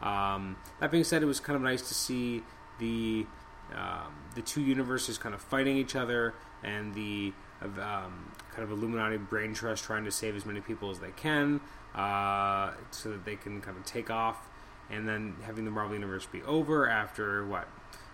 Um, 0.00 0.56
that 0.80 0.90
being 0.90 1.04
said, 1.04 1.22
it 1.22 1.26
was 1.26 1.40
kind 1.40 1.56
of 1.56 1.62
nice 1.62 1.82
to 1.88 1.94
see 1.94 2.42
the 2.78 3.26
um, 3.74 4.14
the 4.34 4.42
two 4.42 4.60
universes 4.60 5.18
kind 5.18 5.34
of 5.34 5.40
fighting 5.40 5.76
each 5.76 5.96
other, 5.96 6.34
and 6.64 6.94
the 6.94 7.32
um, 7.62 8.32
kind 8.52 8.62
of 8.62 8.70
Illuminati 8.70 9.16
brain 9.16 9.54
trust 9.54 9.84
trying 9.84 10.04
to 10.04 10.10
save 10.10 10.36
as 10.36 10.44
many 10.44 10.60
people 10.60 10.90
as 10.90 10.98
they 10.98 11.10
can, 11.12 11.60
uh, 11.94 12.72
so 12.90 13.10
that 13.10 13.24
they 13.24 13.36
can 13.36 13.60
kind 13.60 13.76
of 13.76 13.84
take 13.84 14.10
off, 14.10 14.48
and 14.90 15.08
then 15.08 15.36
having 15.42 15.64
the 15.64 15.70
Marvel 15.70 15.94
universe 15.94 16.26
be 16.26 16.42
over 16.42 16.88
after 16.88 17.46
what, 17.46 17.68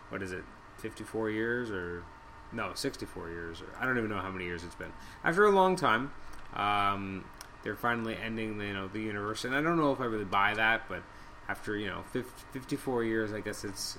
what 0.09 0.23
is 0.23 0.33
it, 0.33 0.45
fifty 0.78 1.04
four 1.04 1.30
years 1.30 1.71
or 1.71 2.04
no, 2.52 2.73
sixty 2.75 3.07
four 3.07 3.28
years, 3.28 3.61
or 3.61 3.66
I 3.78 3.87
don't 3.87 3.99
even 3.99 4.11
know 4.11 4.19
how 4.21 4.30
many 4.30 4.45
years 4.45 4.64
it's 4.64 4.75
been. 4.75 4.92
After 5.25 5.45
a 5.45 5.50
long 5.50 5.76
time, 5.76 6.12
um, 6.54 7.25
they're 7.62 7.76
finally 7.76 8.16
ending, 8.16 8.59
the, 8.59 8.66
you 8.66 8.73
know, 8.73 8.88
the 8.88 9.00
universe, 9.00 9.45
and 9.45 9.54
I 9.54 9.61
don't 9.61 9.76
know 9.76 9.92
if 9.92 10.00
I 10.00 10.04
really 10.04 10.25
buy 10.25 10.54
that, 10.54 10.88
but 10.88 11.02
after 11.49 11.76
you 11.76 11.88
know 11.88 12.02
50, 12.12 12.30
54 12.52 13.04
years, 13.04 13.33
I 13.33 13.40
guess 13.40 13.64
it's 13.64 13.99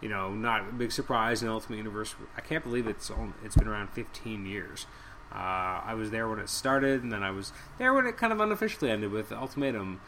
you 0.00 0.08
know 0.08 0.32
not 0.32 0.68
a 0.68 0.72
big 0.72 0.92
surprise 0.92 1.42
in 1.42 1.48
Ultimate 1.48 1.76
Universe. 1.76 2.14
I 2.36 2.40
can't 2.40 2.64
believe 2.64 2.86
it's 2.86 3.10
on, 3.10 3.34
it's 3.44 3.56
been 3.56 3.68
around 3.68 3.90
15 3.90 4.46
years. 4.46 4.86
Uh, 5.32 5.82
I 5.84 5.94
was 5.94 6.10
there 6.10 6.28
when 6.28 6.38
it 6.38 6.48
started, 6.48 7.02
and 7.02 7.12
then 7.12 7.22
I 7.22 7.30
was 7.30 7.52
there 7.78 7.92
when 7.92 8.06
it 8.06 8.16
kind 8.16 8.32
of 8.32 8.40
unofficially 8.40 8.90
ended 8.90 9.10
with 9.10 9.32
Ultimatum. 9.32 10.00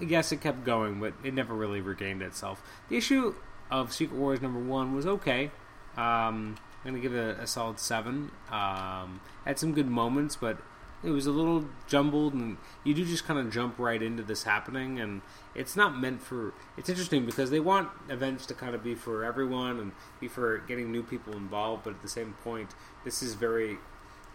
Yes, 0.00 0.30
it 0.30 0.40
kept 0.40 0.64
going, 0.64 1.00
but 1.00 1.14
it 1.24 1.34
never 1.34 1.54
really 1.54 1.80
regained 1.80 2.22
itself. 2.22 2.62
The 2.88 2.96
issue 2.96 3.34
of 3.70 3.92
Secret 3.92 4.16
Wars 4.16 4.40
number 4.40 4.60
one 4.60 4.94
was 4.94 5.06
okay. 5.06 5.50
Um, 5.96 6.56
I'm 6.84 6.94
to 6.94 7.00
give 7.00 7.14
it 7.14 7.38
a, 7.38 7.42
a 7.42 7.46
solid 7.46 7.78
seven. 7.78 8.30
Um, 8.50 9.20
had 9.44 9.58
some 9.58 9.72
good 9.72 9.88
moments, 9.88 10.36
but 10.36 10.58
it 11.02 11.10
was 11.10 11.26
a 11.26 11.30
little 11.30 11.64
jumbled, 11.86 12.34
and 12.34 12.56
you 12.84 12.92
do 12.92 13.04
just 13.04 13.24
kind 13.24 13.38
of 13.38 13.52
jump 13.52 13.78
right 13.78 14.02
into 14.02 14.22
this 14.22 14.42
happening, 14.42 14.98
and 14.98 15.22
it's 15.54 15.76
not 15.76 15.98
meant 15.98 16.22
for. 16.22 16.54
It's 16.76 16.88
interesting 16.88 17.24
because 17.24 17.50
they 17.50 17.60
want 17.60 17.88
events 18.08 18.46
to 18.46 18.54
kind 18.54 18.74
of 18.74 18.82
be 18.82 18.94
for 18.94 19.24
everyone 19.24 19.78
and 19.78 19.92
be 20.20 20.28
for 20.28 20.58
getting 20.58 20.90
new 20.90 21.02
people 21.02 21.34
involved, 21.34 21.84
but 21.84 21.94
at 21.94 22.02
the 22.02 22.08
same 22.08 22.34
point, 22.44 22.70
this 23.04 23.22
is 23.22 23.34
very. 23.34 23.78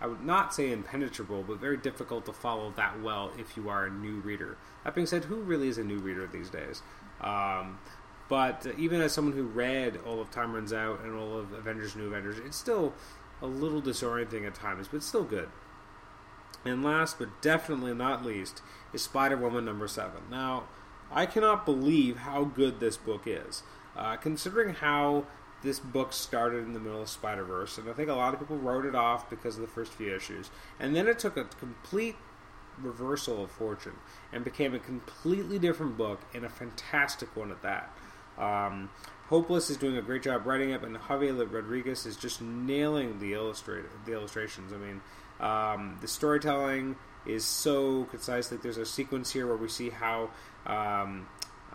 I 0.02 0.08
would 0.08 0.24
not 0.24 0.54
say 0.54 0.72
impenetrable, 0.72 1.44
but 1.44 1.60
very 1.60 1.78
difficult 1.78 2.26
to 2.26 2.34
follow 2.34 2.74
that 2.76 3.02
well 3.02 3.32
if 3.38 3.56
you 3.56 3.70
are 3.70 3.86
a 3.86 3.92
new 3.92 4.20
reader. 4.20 4.58
That 4.84 4.96
being 4.96 5.08
said, 5.08 5.26
who 5.26 5.38
really 5.38 5.70
is 5.70 5.78
a 5.78 5.84
new 5.84 6.00
reader 6.00 6.28
these 6.28 6.50
days? 6.50 6.82
Um, 7.22 7.80
but 8.28 8.66
even 8.78 9.00
as 9.00 9.14
someone 9.14 9.34
who 9.34 9.44
read 9.44 10.00
all 10.06 10.20
of 10.20 10.30
Time 10.32 10.54
Runs 10.54 10.74
Out 10.74 11.02
and 11.04 11.16
all 11.16 11.38
of 11.38 11.54
Avengers 11.54 11.96
New 11.96 12.08
Avengers, 12.08 12.38
it's 12.40 12.58
still 12.58 12.94
a 13.42 13.48
little 13.48 13.82
disorienting 13.82 14.46
at 14.46 14.56
times, 14.56 14.88
but 14.92 15.04
still 15.04 15.24
good. 15.24 15.50
And 16.66 16.84
last 16.84 17.20
but 17.20 17.42
definitely 17.42 17.94
not 17.94 18.26
least 18.26 18.62
is 18.94 19.02
Spider 19.02 19.38
Woman 19.38 19.66
number 19.66 19.88
seven. 19.88 20.22
Now, 20.30 20.64
I 21.12 21.26
cannot 21.26 21.66
believe 21.66 22.18
how 22.18 22.46
good 22.46 22.80
this 22.80 22.98
book 22.98 23.24
is, 23.26 23.64
uh, 23.96 24.16
considering 24.16 24.76
how 24.76 25.26
this 25.62 25.80
book 25.80 26.12
started 26.14 26.66
in 26.66 26.74
the 26.74 26.80
middle 26.80 27.02
of 27.02 27.10
Spider 27.10 27.44
Verse, 27.44 27.78
and 27.78 27.90
I 27.90 27.94
think 27.94 28.10
a 28.10 28.14
lot 28.14 28.34
of 28.34 28.40
people 28.40 28.58
wrote 28.58 28.86
it 28.86 28.96
off 28.96 29.30
because 29.30 29.56
of 29.56 29.62
the 29.62 29.68
first 29.68 29.94
few 29.94 30.14
issues, 30.14 30.50
and 30.80 30.96
then 30.96 31.08
it 31.08 31.20
took 31.20 31.38
a 31.38 31.46
complete 31.46 32.16
reversal 32.82 33.44
of 33.44 33.52
fortune 33.52 33.96
and 34.32 34.44
became 34.44 34.74
a 34.74 34.80
completely 34.80 35.60
different 35.60 35.98
book 35.98 36.20
and 36.34 36.44
a 36.44 36.50
fantastic 36.50 37.36
one 37.36 37.52
at 37.52 37.62
that. 37.62 37.96
Um, 38.38 38.90
Hopeless 39.28 39.70
is 39.70 39.78
doing 39.78 39.98
a 39.98 40.02
great 40.02 40.22
job 40.22 40.46
writing 40.46 40.72
it, 40.72 40.84
and 40.84 40.98
Javier 40.98 41.52
Rodriguez 41.52 42.06
is 42.06 42.18
just 42.18 42.42
nailing 42.42 43.20
the 43.20 43.34
illustrate 43.34 43.86
the 44.06 44.14
illustrations. 44.14 44.74
I 44.74 44.78
mean, 44.78 45.02
um, 45.40 45.98
the 46.02 46.08
storytelling 46.08 46.96
is 47.26 47.46
so 47.46 48.06
concise. 48.06 48.52
Like 48.52 48.62
there's 48.62 48.78
a 48.78 48.86
sequence 48.86 49.32
here 49.32 49.48
where 49.48 49.58
we 49.58 49.70
see 49.70 49.90
how 49.90 50.30
um, 50.66 51.28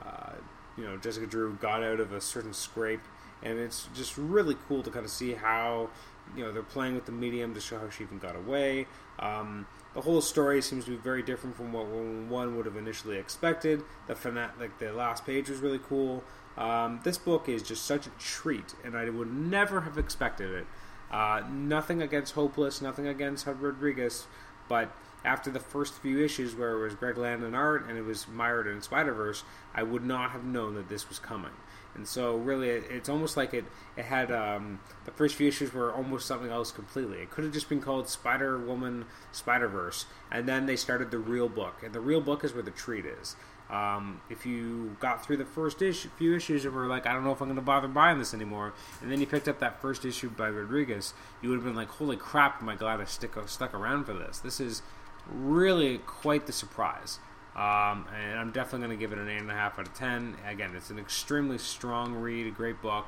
uh, 0.05 0.33
you 0.77 0.85
know 0.85 0.97
Jessica 0.97 1.27
Drew 1.27 1.55
got 1.55 1.83
out 1.83 2.01
of 2.01 2.13
a 2.13 2.21
certain 2.21 2.53
scrape, 2.53 3.01
and 3.43 3.59
it's 3.59 3.89
just 3.95 4.17
really 4.17 4.57
cool 4.69 4.83
to 4.83 4.91
kind 4.91 5.05
of 5.05 5.11
see 5.11 5.33
how 5.35 5.91
you 6.37 6.45
know 6.45 6.53
they're 6.53 6.63
playing 6.63 6.95
with 6.95 7.07
the 7.07 7.13
medium 7.13 7.55
to 7.55 7.61
show 7.61 7.79
how 7.79 7.89
she 7.91 8.05
even 8.05 8.19
got 8.19 8.37
away. 8.37 8.87
Um, 9.19 9.67
the 9.95 10.03
whole 10.03 10.21
story 10.21 10.63
seems 10.63 10.85
to 10.85 10.93
be 10.93 10.97
very 10.97 11.23
different 11.23 11.57
from 11.57 11.73
what 11.73 11.87
one 11.87 12.57
would 12.57 12.67
have 12.67 12.77
initially 12.77 13.17
expected. 13.17 13.83
The 14.07 14.15
fina- 14.15 14.53
like 14.61 14.79
the 14.79 14.93
last 14.93 15.27
page 15.27 15.49
was 15.49 15.59
really 15.61 15.81
cool. 15.81 16.23
Um, 16.57 17.01
this 17.05 17.19
book 17.19 17.49
is 17.49 17.63
just 17.63 17.85
such 17.85 18.07
a 18.07 18.11
treat, 18.19 18.75
and 18.85 18.97
I 18.97 19.09
would 19.11 19.33
never 19.33 19.81
have 19.83 19.97
expected 19.97 20.51
it. 20.51 20.67
Uh, 21.11 21.43
nothing 21.51 22.03
against 22.03 22.35
Hopeless, 22.35 22.83
nothing 22.83 23.07
against 23.07 23.47
Rodriguez, 23.47 24.27
but 24.69 24.91
after 25.25 25.51
the 25.51 25.61
first 25.61 25.95
few 25.95 26.23
issues 26.23 26.55
where 26.55 26.73
it 26.73 26.83
was 26.83 26.95
Greg 26.95 27.17
Landin 27.19 27.55
art 27.55 27.89
and 27.89 27.99
it 27.99 28.05
was 28.05 28.29
mired 28.29 28.67
in 28.67 28.83
Spider 28.83 29.13
Verse, 29.13 29.43
I 29.75 29.83
would 29.83 30.05
not 30.05 30.31
have 30.31 30.45
known 30.45 30.75
that 30.75 30.89
this 30.89 31.09
was 31.09 31.19
coming. 31.19 31.53
And 31.95 32.07
so, 32.07 32.37
really, 32.37 32.69
it, 32.69 32.85
it's 32.91 33.09
almost 33.09 33.37
like 33.37 33.53
it 33.53 33.65
it 33.97 34.05
had 34.05 34.31
um, 34.31 34.79
the 35.05 35.11
first 35.11 35.35
few 35.35 35.49
issues 35.49 35.73
were 35.73 35.93
almost 35.93 36.27
something 36.27 36.51
else 36.51 36.71
completely. 36.71 37.19
It 37.19 37.31
could 37.31 37.45
have 37.45 37.53
just 37.53 37.69
been 37.69 37.81
called 37.81 38.09
Spider 38.09 38.59
Woman 38.59 39.07
Spider 39.33 39.67
Verse, 39.67 40.07
and 40.31 40.49
then 40.49 40.67
they 40.67 40.77
started 40.77 41.11
the 41.11 41.19
real 41.19 41.49
book, 41.49 41.83
and 41.83 41.93
the 41.93 42.01
real 42.01 42.21
book 42.21 42.45
is 42.45 42.53
where 42.53 42.63
the 42.63 42.71
treat 42.71 43.05
is. 43.05 43.35
Um, 43.71 44.23
if 44.31 44.47
you 44.47 44.97
got 44.99 45.25
through 45.25 45.37
the 45.37 45.45
first 45.45 45.83
issue, 45.83 46.09
few 46.17 46.35
issues 46.35 46.65
and 46.65 46.75
were 46.75 46.87
like, 46.87 47.07
I 47.07 47.13
don't 47.13 47.23
know 47.23 47.33
if 47.33 47.41
I'm 47.43 47.49
going 47.49 47.57
to 47.57 47.63
bother 47.63 47.89
buying 47.89 48.19
this 48.19 48.33
anymore, 48.33 48.73
and 49.03 49.13
then 49.13 49.21
you 49.21 49.27
picked 49.27 49.47
up 49.47 49.59
that 49.59 49.83
first 49.83 50.05
issue 50.05 50.31
by 50.31 50.49
Rodriguez, 50.49 51.13
you 51.43 51.51
would 51.51 51.57
have 51.57 51.65
been 51.65 51.75
like, 51.75 51.89
holy 51.89 52.17
crap, 52.17 52.63
am 52.63 52.69
I 52.69 52.77
glad 52.77 53.01
I 53.01 53.05
stick, 53.05 53.33
stuck 53.47 53.75
around 53.75 54.05
for 54.05 54.15
this. 54.15 54.39
This 54.39 54.59
is 54.59 54.83
really 55.31 55.99
quite 55.99 56.47
the 56.47 56.53
surprise. 56.53 57.19
Um, 57.55 58.07
and 58.17 58.39
I'm 58.39 58.53
definitely 58.53 58.87
going 58.87 58.99
to 58.99 59.01
give 59.01 59.13
it 59.13 59.19
an 59.19 59.27
8.5 59.47 59.51
out 59.51 59.79
of 59.81 59.95
10. 59.95 60.37
Again, 60.47 60.71
it's 60.77 60.91
an 60.91 60.99
extremely 60.99 61.59
strong 61.59 62.15
read, 62.15 62.47
a 62.47 62.51
great 62.51 62.81
book, 62.81 63.07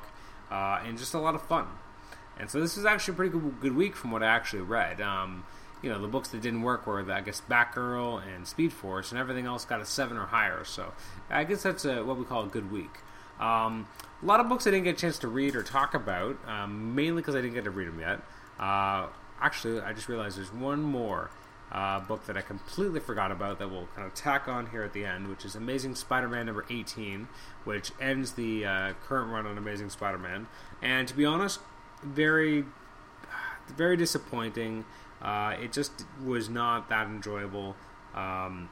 uh, 0.51 0.81
and 0.85 0.97
just 0.97 1.13
a 1.13 1.19
lot 1.19 1.35
of 1.35 1.41
fun. 1.41 1.67
And 2.37 2.49
so 2.49 2.59
this 2.59 2.75
was 2.75 2.85
actually 2.85 3.13
a 3.13 3.15
pretty 3.15 3.31
good, 3.31 3.61
good 3.61 3.75
week 3.75 3.95
from 3.95 4.11
what 4.11 4.21
I 4.21 4.27
actually 4.27 4.63
read. 4.63 4.99
Um, 4.99 5.45
you 5.81 5.89
know, 5.89 5.99
the 5.99 6.07
books 6.07 6.29
that 6.29 6.41
didn't 6.41 6.61
work 6.61 6.85
were, 6.85 7.11
I 7.11 7.21
guess, 7.21 7.41
Batgirl 7.49 8.21
and 8.35 8.47
Speed 8.47 8.71
Force, 8.73 9.11
and 9.11 9.19
everything 9.19 9.45
else 9.45 9.65
got 9.65 9.81
a 9.81 9.85
7 9.85 10.17
or 10.17 10.27
higher. 10.27 10.63
So 10.63 10.93
I 11.29 11.43
guess 11.43 11.63
that's 11.63 11.85
a, 11.85 12.03
what 12.03 12.17
we 12.17 12.25
call 12.25 12.43
a 12.43 12.47
good 12.47 12.71
week. 12.71 12.99
Um, 13.39 13.87
a 14.21 14.25
lot 14.25 14.39
of 14.39 14.47
books 14.49 14.67
I 14.67 14.71
didn't 14.71 14.83
get 14.83 14.97
a 14.97 14.99
chance 14.99 15.17
to 15.19 15.27
read 15.27 15.55
or 15.55 15.63
talk 15.63 15.93
about, 15.93 16.37
um, 16.47 16.93
mainly 16.93 17.21
because 17.21 17.35
I 17.35 17.41
didn't 17.41 17.55
get 17.55 17.63
to 17.63 17.71
read 17.71 17.87
them 17.87 17.99
yet. 17.99 18.19
Uh, 18.59 19.07
actually, 19.41 19.81
I 19.81 19.93
just 19.93 20.07
realized 20.07 20.37
there's 20.37 20.53
one 20.53 20.83
more 20.83 21.31
uh, 21.71 21.99
book 22.01 22.25
that 22.25 22.37
I 22.37 22.41
completely 22.41 22.99
forgot 22.99 23.31
about 23.31 23.57
that 23.59 23.69
we'll 23.69 23.87
kind 23.95 24.05
of 24.05 24.13
tack 24.13 24.47
on 24.47 24.67
here 24.67 24.83
at 24.83 24.93
the 24.93 25.05
end, 25.05 25.27
which 25.27 25.45
is 25.45 25.55
Amazing 25.55 25.95
Spider-Man 25.95 26.45
number 26.45 26.65
18, 26.69 27.27
which 27.63 27.91
ends 27.99 28.33
the 28.33 28.65
uh, 28.65 28.93
current 29.07 29.31
run 29.31 29.47
on 29.47 29.57
Amazing 29.57 29.89
Spider-Man. 29.89 30.47
And 30.81 31.07
to 31.07 31.15
be 31.15 31.25
honest, 31.25 31.59
very, 32.03 32.65
very 33.75 33.95
disappointing. 33.97 34.85
Uh, 35.21 35.55
it 35.61 35.71
just 35.71 36.05
was 36.23 36.49
not 36.49 36.89
that 36.89 37.07
enjoyable. 37.07 37.75
Um, 38.15 38.69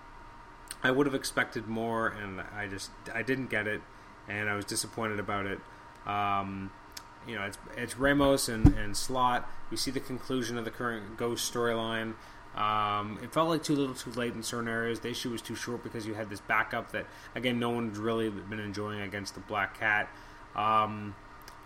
I 0.84 0.92
would 0.92 1.06
have 1.06 1.16
expected 1.16 1.68
more, 1.68 2.08
and 2.08 2.42
I 2.42 2.68
just 2.68 2.92
I 3.14 3.22
didn't 3.22 3.50
get 3.50 3.68
it, 3.68 3.82
and 4.28 4.50
I 4.50 4.56
was 4.56 4.66
disappointed 4.66 5.20
about 5.20 5.46
it. 5.46 5.60
Um, 6.08 6.72
you 7.28 7.36
know, 7.36 7.44
it's 7.44 7.58
it's 7.78 7.98
Ramos 7.98 8.50
and, 8.50 8.68
and 8.76 8.96
Slott. 8.96 9.50
We 9.70 9.78
see 9.78 9.92
the 9.92 10.00
conclusion 10.00 10.58
of 10.58 10.66
the 10.66 10.72
current 10.72 11.18
Ghost 11.18 11.54
storyline. 11.54 12.16
Um, 12.56 13.20
it 13.22 13.32
felt 13.32 13.50
like 13.50 13.64
too 13.64 13.76
little, 13.76 13.94
too 13.94 14.12
late 14.12 14.34
in 14.34 14.42
certain 14.42 14.68
areas. 14.68 15.02
The 15.02 15.10
issue 15.10 15.30
was 15.30 15.42
too 15.42 15.56
short 15.56 15.84
because 15.84 16.08
you 16.08 16.16
had 16.16 16.30
this 16.30 16.40
backup 16.40 16.92
that, 16.92 17.06
again, 17.36 17.60
no 17.60 17.70
one's 17.70 17.98
really 18.00 18.30
been 18.30 18.60
enjoying 18.60 19.02
against 19.02 19.36
the 19.36 19.40
Black 19.42 19.80
Cat. 19.80 20.10
Um, 20.56 21.16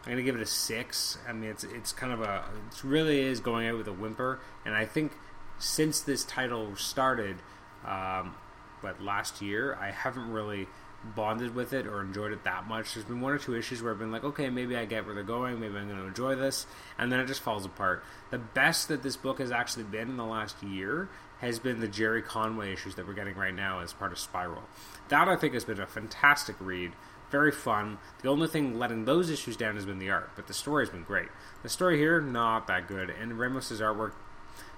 I'm 0.06 0.12
gonna 0.12 0.24
give 0.24 0.36
it 0.36 0.42
a 0.42 0.46
six. 0.46 1.18
I 1.28 1.34
mean, 1.34 1.50
it's 1.50 1.64
it's 1.64 1.94
kind 1.94 2.12
of 2.12 2.22
a 2.22 2.44
it 2.72 2.84
really 2.84 3.22
is 3.22 3.40
going 3.40 3.68
out 3.68 3.78
with 3.78 3.88
a 3.88 3.94
whimper, 3.94 4.40
and 4.66 4.76
I 4.76 4.86
think 4.86 5.14
since 5.60 6.02
this 6.02 6.26
title 6.26 6.76
started, 6.76 7.38
um, 7.86 8.36
but 8.82 9.02
last 9.02 9.42
year, 9.42 9.78
I 9.80 9.92
haven't 9.92 10.32
really 10.32 10.68
bonded 11.16 11.54
with 11.54 11.74
it 11.74 11.86
or 11.86 12.02
enjoyed 12.02 12.32
it 12.32 12.44
that 12.44 12.68
much. 12.68 12.94
There's 12.94 13.06
been 13.06 13.22
one 13.22 13.34
or 13.34 13.38
two 13.38 13.56
issues 13.56 13.82
where 13.82 13.92
I've 13.92 14.00
been 14.00 14.12
like, 14.12 14.24
okay, 14.24 14.50
maybe 14.50 14.76
I 14.76 14.86
get 14.86 15.06
where 15.06 15.14
they're 15.14 15.24
going, 15.24 15.60
maybe 15.60 15.76
I'm 15.76 15.88
going 15.88 16.00
to 16.00 16.08
enjoy 16.08 16.36
this, 16.36 16.66
and 16.98 17.12
then 17.12 17.20
it 17.20 17.28
just 17.28 17.42
falls 17.42 17.66
apart. 17.66 18.04
The 18.32 18.38
best 18.38 18.88
that 18.88 19.04
this 19.04 19.18
book 19.18 19.40
has 19.40 19.52
actually 19.52 19.84
been 19.84 20.10
in 20.10 20.18
the 20.18 20.26
last 20.26 20.62
year 20.64 21.10
has 21.40 21.60
been 21.60 21.82
the 21.82 21.88
Gerry 21.88 22.22
Conway 22.22 22.72
issues 22.72 22.96
that 22.96 23.06
we're 23.06 23.14
getting 23.14 23.36
right 23.36 23.54
now 23.54 23.80
as 23.80 23.92
part 23.92 24.14
of 24.14 24.20
Spiral. 24.20 24.64
That 25.10 25.28
I 25.28 25.36
think 25.36 25.54
has 25.54 25.66
been 25.66 25.82
a 25.82 25.86
fantastic 25.86 26.56
read. 26.60 26.94
Very 27.34 27.52
fun. 27.52 27.98
The 28.22 28.30
only 28.30 28.48
thing 28.48 28.78
letting 28.78 29.06
those 29.06 29.32
issues 29.32 29.58
down 29.58 29.74
has 29.74 29.88
been 29.88 29.98
the 29.98 30.12
art, 30.12 30.30
but 30.36 30.46
the 30.46 30.54
story 30.54 30.84
has 30.86 30.92
been 30.92 31.02
great. 31.02 31.30
The 31.64 31.68
story 31.68 31.98
here, 31.98 32.22
not 32.22 32.68
that 32.68 32.88
good, 32.88 33.10
and 33.10 33.40
Ramos's 33.40 33.82
artwork, 33.82 34.14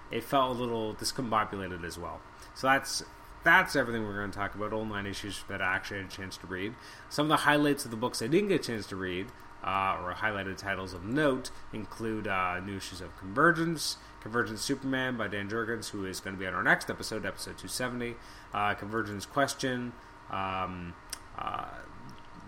it 0.09 0.24
felt 0.24 0.55
a 0.55 0.62
little 0.62 0.95
discombobulated 0.95 1.83
as 1.83 2.00
well. 2.00 2.21
So 2.53 2.67
that's 2.67 3.03
that's 3.43 3.75
everything 3.75 4.05
we're 4.05 4.15
going 4.15 4.31
to 4.31 4.38
talk 4.38 4.55
about. 4.55 4.71
All 4.71 4.85
nine 4.85 5.05
issues 5.05 5.43
that 5.50 5.62
I 5.62 5.75
actually 5.75 5.97
had 5.97 6.05
a 6.05 6.09
chance 6.09 6.38
to 6.38 6.47
read. 6.47 6.75
Some 7.09 7.25
of 7.25 7.29
the 7.29 7.43
highlights 7.43 7.83
of 7.83 7.91
the 7.91 7.97
books 7.97 8.21
I 8.21 8.27
didn't 8.27 8.47
get 8.47 8.62
a 8.62 8.63
chance 8.63 8.88
to 8.88 8.95
read, 8.95 9.27
uh, 9.62 9.97
or 10.01 10.13
highlighted 10.13 10.55
titles 10.55 10.93
of 10.93 11.03
note, 11.03 11.51
include 11.74 12.25
uh, 12.25 12.62
new 12.62 12.77
issues 12.77 13.01
of 13.01 13.17
Convergence, 13.17 13.97
Convergence 14.21 14.62
Superman 14.62 15.17
by 15.17 15.27
Dan 15.27 15.50
Jurgens, 15.50 15.89
who 15.89 16.05
is 16.05 16.21
going 16.21 16.38
to 16.38 16.39
be 16.39 16.47
on 16.47 16.53
our 16.53 16.63
next 16.63 16.89
episode, 16.89 17.25
episode 17.25 17.57
270, 17.57 18.15
uh, 18.53 18.74
Convergence 18.75 19.25
Question, 19.25 19.91
um, 20.31 20.93
uh, 21.38 21.65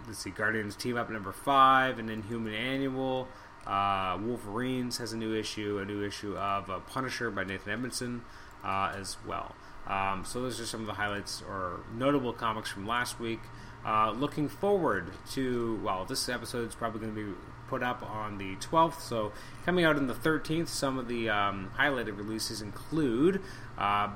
let's 0.07 0.19
see, 0.19 0.29
Guardians 0.29 0.75
Team 0.75 0.97
Up 0.97 1.09
number 1.09 1.31
5, 1.31 1.99
and 1.99 2.09
Inhuman 2.09 2.53
Annual. 2.53 3.27
Uh, 3.65 4.17
Wolverines 4.21 4.97
has 4.97 5.11
a 5.11 5.17
new 5.17 5.35
issue, 5.35 5.79
a 5.79 5.85
new 5.85 6.03
issue 6.03 6.37
of 6.37 6.69
uh, 6.69 6.79
Punisher 6.79 7.29
by 7.29 7.43
Nathan 7.43 7.73
Edmondson 7.73 8.21
as 8.63 9.17
well. 9.27 9.55
Um, 9.87 10.25
so 10.25 10.41
those 10.41 10.59
are 10.59 10.65
some 10.65 10.81
of 10.81 10.87
the 10.87 10.93
highlights 10.93 11.41
or 11.47 11.81
notable 11.95 12.33
comics 12.33 12.69
from 12.69 12.85
last 12.85 13.19
week. 13.19 13.39
Uh, 13.85 14.11
looking 14.11 14.49
forward 14.49 15.11
to 15.31 15.79
well, 15.83 16.03
this 16.03 16.27
episode 16.27 16.67
is 16.67 16.75
probably 16.75 16.99
going 16.99 17.15
to 17.15 17.25
be 17.25 17.37
put 17.69 17.83
up 17.83 18.03
on 18.03 18.37
the 18.37 18.55
12th. 18.57 18.99
So 18.99 19.31
coming 19.65 19.85
out 19.85 19.95
on 19.95 20.07
the 20.07 20.13
13th, 20.13 20.67
some 20.67 20.97
of 20.97 21.07
the 21.07 21.29
um, 21.29 21.71
highlighted 21.77 22.17
releases 22.17 22.61
include 22.61 23.41
uh, 23.77 24.09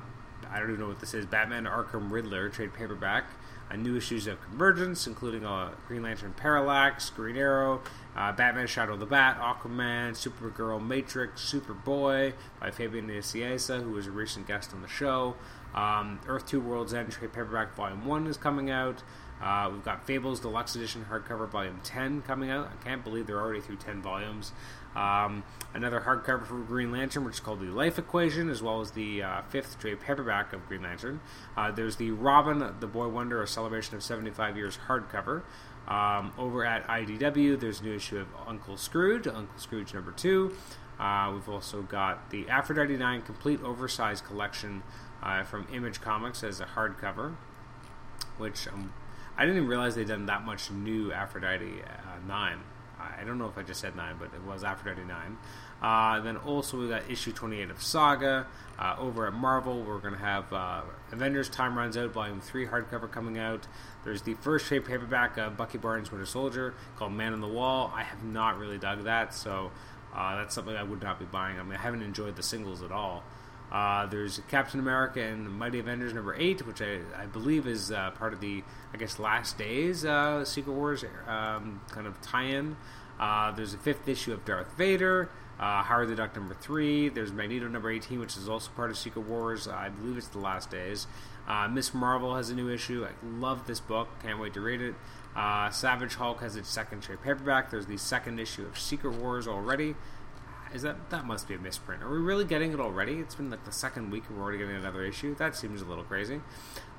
I 0.50 0.60
don't 0.60 0.70
even 0.70 0.82
know 0.82 0.88
what 0.88 1.00
this 1.00 1.14
is: 1.14 1.26
Batman 1.26 1.66
Arkham 1.66 2.12
Riddler 2.12 2.50
trade 2.50 2.74
paperback. 2.74 3.26
New 3.78 3.96
issues 3.96 4.28
of 4.28 4.42
Convergence, 4.42 5.08
including 5.08 5.46
uh, 5.46 5.72
Green 5.88 6.04
Lantern 6.04 6.34
Parallax, 6.34 7.10
Green 7.10 7.38
Arrow, 7.38 7.82
uh, 8.18 8.32
Batman 8.34 8.68
Shadow 8.68 8.94
of 8.94 9.00
the 9.00 9.06
Bat, 9.06 9.40
Aquaman, 9.40 10.12
Supergirl 10.12 10.86
Matrix, 10.86 11.42
Superboy 11.50 12.34
by 12.60 12.70
Fabian 12.70 13.08
Nicieza, 13.08 13.82
who 13.82 13.92
was 13.92 14.08
a 14.08 14.12
recent 14.12 14.46
guest 14.46 14.74
on 14.74 14.82
the 14.82 14.88
show. 14.88 15.36
Um, 15.74 16.20
Earth 16.28 16.48
2 16.48 16.60
World's 16.60 16.94
End 16.94 17.12
Trade 17.12 17.32
Paperback 17.32 17.74
Volume 17.76 18.06
1 18.06 18.28
is 18.28 18.36
coming 18.36 18.70
out. 18.70 19.04
Uh, 19.42 19.70
we've 19.72 19.84
got 19.84 20.06
Fables 20.06 20.40
Deluxe 20.40 20.76
Edition 20.76 21.06
Hardcover 21.10 21.50
Volume 21.50 21.80
10 21.84 22.22
coming 22.24 22.52
out. 22.52 22.68
I 22.68 22.84
can't 22.84 23.04
believe 23.04 23.26
they're 23.26 23.40
already 23.40 23.62
through 23.62 23.78
10 23.78 24.02
volumes. 24.02 24.52
Um, 24.96 25.44
another 25.74 26.02
hardcover 26.02 26.46
for 26.46 26.60
Green 26.60 26.92
Lantern, 26.92 27.24
which 27.24 27.36
is 27.36 27.40
called 27.40 27.62
The 27.62 27.68
Life 27.68 27.98
Equation, 27.98 28.50
as 28.50 28.62
well 28.62 28.82
as 28.82 28.92
the 28.92 29.24
uh, 29.24 29.42
fifth 29.44 29.80
trade 29.80 30.00
paperback 30.02 30.54
of 30.54 30.68
Green 30.68 30.84
Lantern. 30.84 31.22
Uh, 31.56 31.72
there's 31.72 31.96
the 31.96 32.12
Robin, 32.12 32.60
the 32.80 32.88
Boy 32.88 33.08
Wonder, 33.08 33.42
a 33.42 33.48
celebration 33.48 33.96
of 33.96 34.04
75 34.04 34.58
years 34.58 34.80
hardcover. 34.88 35.44
Um, 35.88 36.32
over 36.38 36.66
at 36.66 36.88
IDW, 36.88 37.60
there's 37.60 37.82
a 37.82 37.84
new 37.84 37.96
issue 37.96 38.20
of 38.20 38.28
Uncle 38.48 38.78
Scrooge, 38.78 39.28
Uncle 39.28 39.58
Scrooge 39.58 39.94
number 39.94 40.12
two. 40.12 40.56
Uh, 41.00 41.32
we've 41.34 41.50
also 41.50 41.82
got 41.82 42.30
the 42.30 42.48
Aphrodite 42.48 42.96
9 42.96 43.24
complete 43.24 43.62
oversized 43.64 44.24
collection 44.24 44.84
uh, 45.24 45.44
from 45.44 45.68
Image 45.74 46.00
Comics 46.00 46.44
as 46.44 46.60
a 46.60 46.66
hardcover, 46.66 47.36
which 48.38 48.68
um, 48.68 48.94
I 49.36 49.46
didn't 49.46 49.58
even 49.58 49.70
realize 49.70 49.96
they'd 49.96 50.08
done 50.08 50.28
that 50.28 50.44
much 50.44 50.70
new 50.70 51.12
Aphrodite 51.12 51.82
uh, 51.82 52.28
9. 52.28 52.60
I 53.20 53.24
don't 53.26 53.38
know 53.38 53.48
if 53.48 53.58
I 53.58 53.64
just 53.64 53.80
said 53.82 53.96
9, 53.96 54.16
but 54.20 54.30
it 54.34 54.44
was 54.44 54.64
Aphrodite 54.64 55.06
9. 55.06 55.38
Uh, 55.82 56.20
then 56.22 56.38
also 56.38 56.78
we 56.78 56.88
got 56.88 57.10
issue 57.10 57.32
28 57.32 57.70
of 57.72 57.82
Saga. 57.82 58.48
Uh, 58.78 58.96
over 59.00 59.28
at 59.28 59.34
Marvel, 59.34 59.82
we're 59.84 60.00
going 60.00 60.14
to 60.14 60.20
have 60.20 60.52
uh, 60.54 60.82
Avengers 61.12 61.50
Time 61.50 61.78
Runs 61.78 61.98
Out, 61.98 62.12
Volume 62.12 62.42
3 62.42 62.68
hardcover 62.68 63.12
coming 63.12 63.38
out. 63.38 63.68
There's 64.04 64.22
the 64.22 64.34
first 64.36 64.66
trade 64.66 64.86
paperback 64.86 65.38
of 65.38 65.58
Bucky 65.58 65.78
Barnes 65.78 66.12
Winter 66.12 66.26
Soldier 66.26 66.74
called 66.98 67.14
Man 67.14 67.34
on 67.34 67.42
the 67.42 67.48
Wall. 67.48 67.92
I 67.96 68.04
have 68.04 68.24
not 68.24 68.58
really 68.58 68.78
dug 68.78 69.04
that, 69.04 69.34
so 69.34 69.72
uh, 70.16 70.36
that's 70.38 70.54
something 70.54 70.76
I 70.76 70.84
would 70.84 71.02
not 71.02 71.20
be 71.20 71.26
buying. 71.26 71.60
I 71.60 71.64
mean, 71.64 71.74
I 71.74 71.82
haven't 71.82 72.02
enjoyed 72.02 72.36
the 72.36 72.44
singles 72.44 72.82
at 72.82 72.92
all. 72.92 73.24
Uh, 73.72 74.06
there's 74.06 74.42
Captain 74.50 74.80
America 74.80 75.22
and 75.22 75.50
Mighty 75.50 75.80
Avengers 75.80 76.14
number 76.14 76.36
eight, 76.36 76.66
which 76.68 76.82
I, 76.82 77.00
I 77.18 77.26
believe 77.26 77.66
is 77.66 77.92
uh, 77.92 78.12
part 78.12 78.34
of 78.34 78.42
the 78.42 78.64
I 78.94 78.98
guess 78.98 79.18
Last 79.18 79.58
Days 79.58 80.04
uh, 80.04 80.44
Secret 80.44 80.74
Wars 80.74 81.06
um, 81.28 81.82
kind 81.90 82.06
of 82.06 82.20
tie-in. 82.22 82.76
Uh, 83.20 83.52
there's 83.52 83.74
a 83.74 83.78
fifth 83.78 84.08
issue 84.08 84.34
of 84.34 84.44
Darth 84.44 84.76
Vader. 84.78 85.30
Uh, 85.60 85.84
Howard 85.84 86.10
the 86.10 86.16
Duck 86.16 86.36
number 86.36 86.56
three. 86.56 87.08
There's 87.08 87.32
Magneto 87.32 87.68
number 87.68 87.92
18, 87.92 88.20
which 88.20 88.36
is 88.36 88.50
also 88.50 88.72
part 88.76 88.90
of 88.90 88.98
Secret 88.98 89.22
Wars. 89.22 89.68
I 89.68 89.90
believe 89.90 90.18
it's 90.18 90.28
the 90.28 90.40
Last 90.40 90.72
Days. 90.72 91.08
Uh, 91.48 91.68
Miss 91.68 91.94
Marvel 91.94 92.36
has 92.36 92.50
a 92.50 92.56
new 92.56 92.68
issue. 92.68 93.06
I 93.06 93.26
love 93.26 93.68
this 93.68 93.80
book. 93.80 94.08
Can't 94.24 94.40
wait 94.40 94.56
to 94.56 94.62
read 94.62 94.82
it. 94.82 94.96
Savage 95.72 96.16
Hulk 96.16 96.42
has 96.42 96.56
its 96.56 96.68
second 96.68 97.04
trade 97.04 97.22
paperback. 97.22 97.70
There's 97.70 97.86
the 97.86 97.98
second 97.98 98.40
issue 98.40 98.66
of 98.66 98.78
Secret 98.78 99.14
Wars 99.14 99.48
already. 99.48 99.96
Is 100.74 100.84
that 100.84 101.10
that 101.10 101.26
must 101.26 101.48
be 101.48 101.56
a 101.56 101.60
misprint? 101.60 102.02
Are 102.02 102.10
we 102.10 102.20
really 102.20 102.46
getting 102.46 102.72
it 102.72 102.80
already? 102.80 103.14
It's 103.14 103.36
been 103.36 103.50
like 103.50 103.66
the 103.66 103.72
second 103.72 104.12
week 104.12 104.24
and 104.30 104.38
we're 104.38 104.44
already 104.44 104.60
getting 104.60 104.76
another 104.76 105.04
issue. 105.04 105.36
That 105.36 105.56
seems 105.56 105.82
a 105.82 105.86
little 105.86 106.04
crazy. 106.04 106.42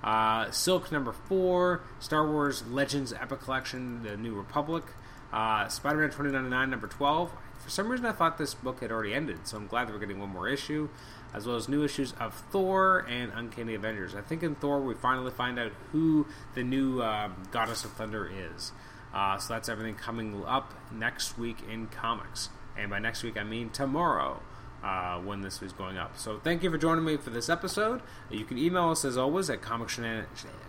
Uh, 0.03 0.51
Silk 0.51 0.93
number 0.93 1.13
four, 1.13 1.83
Star 1.99 2.29
Wars 2.29 2.67
Legends 2.67 3.13
Epic 3.13 3.41
Collection, 3.41 4.03
The 4.03 4.17
New 4.17 4.35
Republic, 4.35 4.85
uh, 5.33 5.69
Spider-Man 5.69 6.09
2099 6.09 6.71
number 6.71 6.87
12. 6.87 7.31
For 7.63 7.71
some 7.71 7.89
reason, 7.89 8.07
I 8.07 8.13
thought 8.13 8.39
this 8.39 8.55
book 8.55 8.81
had 8.81 8.91
already 8.91 9.15
ended, 9.15 9.47
so 9.47 9.57
I'm 9.57 9.69
glad 9.69 9.87
that 9.87 9.93
we're 9.93 10.01
getting 10.01 10.19
one 10.19 10.31
more 10.31 10.49
issue, 10.49 10.89
as 11.33 11.47
well 11.47 11.55
as 11.55 11.69
new 11.69 11.85
issues 11.85 12.13
of 12.19 12.35
Thor 12.51 13.07
and 13.09 13.31
Uncanny 13.33 13.75
Avengers. 13.75 14.17
I 14.17 14.21
think 14.21 14.43
in 14.43 14.57
Thor 14.57 14.81
we 14.81 14.95
finally 14.95 15.31
find 15.31 15.59
out 15.59 15.71
who 15.93 16.27
the 16.55 16.65
new 16.65 17.01
um, 17.01 17.47
Goddess 17.53 17.85
of 17.85 17.93
Thunder 17.93 18.29
is. 18.29 18.73
Uh, 19.15 19.39
so 19.39 19.55
that's 19.55 19.69
everything 19.69 19.95
coming 19.95 20.43
up 20.45 20.75
next 20.91 21.39
week 21.39 21.59
in 21.71 21.87
comics. 21.87 22.49
And 22.77 22.91
by 22.91 22.99
next 22.99 23.23
week, 23.23 23.37
I 23.37 23.45
mean 23.45 23.71
tomorrow. 23.71 24.41
Uh, 24.83 25.21
when 25.21 25.43
this 25.43 25.63
is 25.63 25.73
going 25.73 25.97
up. 25.97 26.19
So 26.19 26.41
thank 26.43 26.65
you 26.65 26.71
for 26.73 26.77
joining 26.77 27.05
me 27.05 27.17
for 27.17 27.31
this 27.31 27.49
episode. 27.49 28.03
You 28.31 28.45
can 28.45 28.59
email 28.59 28.91
us 28.91 29.05
as 29.05 29.17
always 29.17 29.49
at 29.49 29.63
comic, 29.63 29.87
shenan- 29.87 30.25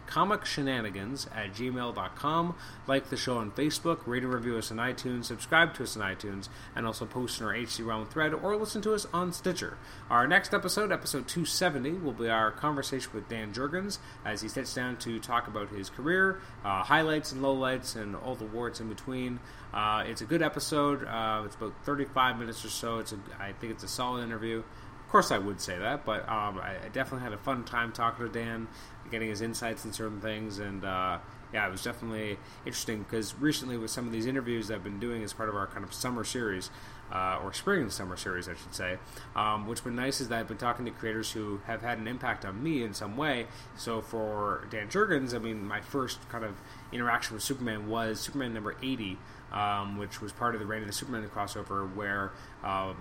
comic 0.05 0.45
shenanigans 0.45 1.27
at 1.35 1.53
gmail.com. 1.55 2.55
Like 2.85 3.09
the 3.09 3.17
show 3.17 3.37
on 3.37 3.49
Facebook, 3.51 4.05
rate 4.05 4.21
and 4.21 4.31
review 4.31 4.57
us 4.57 4.69
on 4.69 4.77
iTunes, 4.77 5.25
subscribe 5.25 5.73
to 5.73 5.83
us 5.83 5.97
on 5.97 6.03
iTunes, 6.03 6.47
and 6.75 6.85
also 6.85 7.07
post 7.07 7.39
in 7.39 7.47
our 7.47 7.55
HC 7.55 7.79
Realm 7.81 8.05
thread 8.05 8.35
or 8.35 8.55
listen 8.55 8.83
to 8.83 8.93
us 8.93 9.07
on 9.11 9.33
Stitcher. 9.33 9.79
Our 10.11 10.27
next 10.27 10.53
episode, 10.53 10.91
episode 10.91 11.27
270, 11.27 11.93
will 11.93 12.11
be 12.11 12.29
our 12.29 12.51
conversation 12.51 13.09
with 13.15 13.27
Dan 13.27 13.51
Jurgens 13.51 13.97
as 14.23 14.41
he 14.43 14.47
sits 14.47 14.75
down 14.75 14.97
to 14.97 15.19
talk 15.19 15.47
about 15.47 15.69
his 15.69 15.89
career, 15.89 16.39
uh, 16.63 16.83
highlights 16.83 17.31
and 17.31 17.41
lowlights, 17.41 17.95
and 17.95 18.15
all 18.15 18.35
the 18.35 18.45
warts 18.45 18.79
in 18.79 18.89
between. 18.89 19.39
Uh, 19.73 20.03
it's 20.05 20.21
a 20.21 20.25
good 20.25 20.41
episode. 20.41 21.05
Uh, 21.05 21.41
it's 21.45 21.55
about 21.55 21.73
35 21.83 22.37
minutes 22.37 22.63
or 22.63 22.69
so. 22.69 22.99
It's 22.99 23.11
a, 23.11 23.17
I 23.39 23.53
think 23.53 23.73
it's 23.73 23.83
a 23.83 23.87
solid 23.87 24.23
interview. 24.23 24.59
Of 24.59 25.09
course, 25.09 25.31
I 25.31 25.37
would 25.37 25.59
say 25.59 25.77
that, 25.77 26.05
but 26.05 26.27
um, 26.29 26.59
I, 26.59 26.75
I, 26.85 26.87
definitely 26.91 27.23
had 27.23 27.33
a 27.33 27.37
fun 27.37 27.63
time 27.63 27.91
talking 27.91 28.25
to 28.25 28.31
Dan, 28.31 28.67
getting 29.11 29.29
his 29.29 29.41
insights 29.41 29.85
in 29.85 29.93
certain 29.93 30.19
things, 30.19 30.57
and 30.57 30.83
uh, 30.83 31.19
yeah, 31.53 31.67
it 31.67 31.71
was 31.71 31.83
definitely 31.83 32.39
interesting 32.65 33.03
because 33.03 33.35
recently 33.35 33.77
with 33.77 33.91
some 33.91 34.07
of 34.07 34.11
these 34.11 34.25
interviews 34.25 34.71
I've 34.71 34.83
been 34.83 34.99
doing 34.99 35.23
as 35.23 35.31
part 35.31 35.49
of 35.49 35.55
our 35.55 35.67
kind 35.67 35.83
of 35.83 35.93
summer 35.93 36.23
series, 36.23 36.71
uh, 37.13 37.39
or 37.43 37.53
spring 37.53 37.81
and 37.81 37.91
summer 37.91 38.17
series, 38.17 38.49
I 38.49 38.55
should 38.55 38.73
say. 38.73 38.97
Um, 39.35 39.67
what's 39.67 39.81
been 39.81 39.95
nice 39.95 40.19
is 40.19 40.29
that 40.29 40.39
I've 40.39 40.47
been 40.47 40.57
talking 40.57 40.85
to 40.85 40.91
creators 40.91 41.31
who 41.31 41.61
have 41.65 41.81
had 41.81 41.99
an 41.99 42.07
impact 42.07 42.43
on 42.43 42.61
me 42.63 42.83
in 42.83 42.93
some 42.93 43.15
way. 43.15 43.45
So 43.77 44.01
for 44.01 44.67
Dan 44.71 44.87
Jurgens, 44.87 45.35
I 45.35 45.37
mean, 45.37 45.65
my 45.65 45.81
first 45.81 46.27
kind 46.29 46.43
of 46.43 46.55
interaction 46.91 47.35
with 47.35 47.43
Superman 47.43 47.87
was 47.87 48.19
Superman 48.19 48.53
number 48.53 48.75
80 48.81 49.19
um, 49.53 49.97
which 49.97 50.21
was 50.21 50.31
part 50.31 50.55
of 50.55 50.61
the 50.61 50.67
Reign 50.67 50.81
of 50.81 50.87
the 50.87 50.93
Superman 50.93 51.27
crossover, 51.29 51.93
where 51.95 52.31
um, 52.63 52.95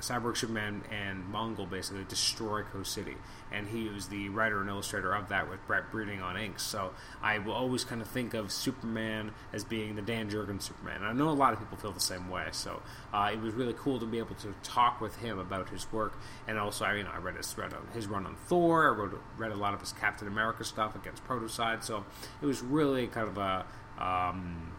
Cyborg 0.00 0.36
Superman 0.36 0.82
and 0.90 1.24
Mongul 1.32 1.68
basically 1.68 2.04
destroy 2.04 2.62
Coast 2.62 2.92
City, 2.92 3.16
and 3.50 3.66
he 3.66 3.88
was 3.88 4.08
the 4.08 4.28
writer 4.28 4.60
and 4.60 4.68
illustrator 4.70 5.12
of 5.12 5.28
that 5.28 5.50
with 5.50 5.64
Brett 5.66 5.90
Breeding 5.90 6.22
on 6.22 6.36
inks. 6.36 6.62
So 6.62 6.92
I 7.20 7.38
will 7.38 7.52
always 7.52 7.84
kind 7.84 8.00
of 8.00 8.06
think 8.08 8.32
of 8.34 8.52
Superman 8.52 9.32
as 9.52 9.64
being 9.64 9.96
the 9.96 10.02
Dan 10.02 10.30
Jurgens 10.30 10.62
Superman. 10.62 10.98
And 10.98 11.06
I 11.06 11.12
know 11.12 11.28
a 11.28 11.30
lot 11.30 11.52
of 11.52 11.58
people 11.58 11.76
feel 11.76 11.92
the 11.92 12.00
same 12.00 12.30
way. 12.30 12.46
So 12.52 12.80
uh, 13.12 13.30
it 13.32 13.40
was 13.40 13.54
really 13.54 13.74
cool 13.76 13.98
to 13.98 14.06
be 14.06 14.18
able 14.18 14.36
to 14.36 14.54
talk 14.62 15.00
with 15.00 15.16
him 15.16 15.38
about 15.38 15.68
his 15.68 15.90
work, 15.92 16.16
and 16.46 16.58
also 16.58 16.84
I, 16.84 17.02
know, 17.02 17.10
I 17.12 17.18
read 17.18 17.36
his 17.36 17.56
read 17.58 17.72
his 17.92 18.06
run 18.06 18.24
on 18.24 18.36
Thor. 18.46 18.88
I 18.88 18.96
wrote, 18.96 19.20
read 19.36 19.50
a 19.50 19.56
lot 19.56 19.74
of 19.74 19.80
his 19.80 19.92
Captain 19.92 20.28
America 20.28 20.62
stuff 20.62 20.94
against 20.94 21.24
Protocide. 21.24 21.82
So 21.82 22.04
it 22.40 22.46
was 22.46 22.62
really 22.62 23.08
kind 23.08 23.28
of 23.28 23.38
a 23.38 23.66
um, 23.98 24.72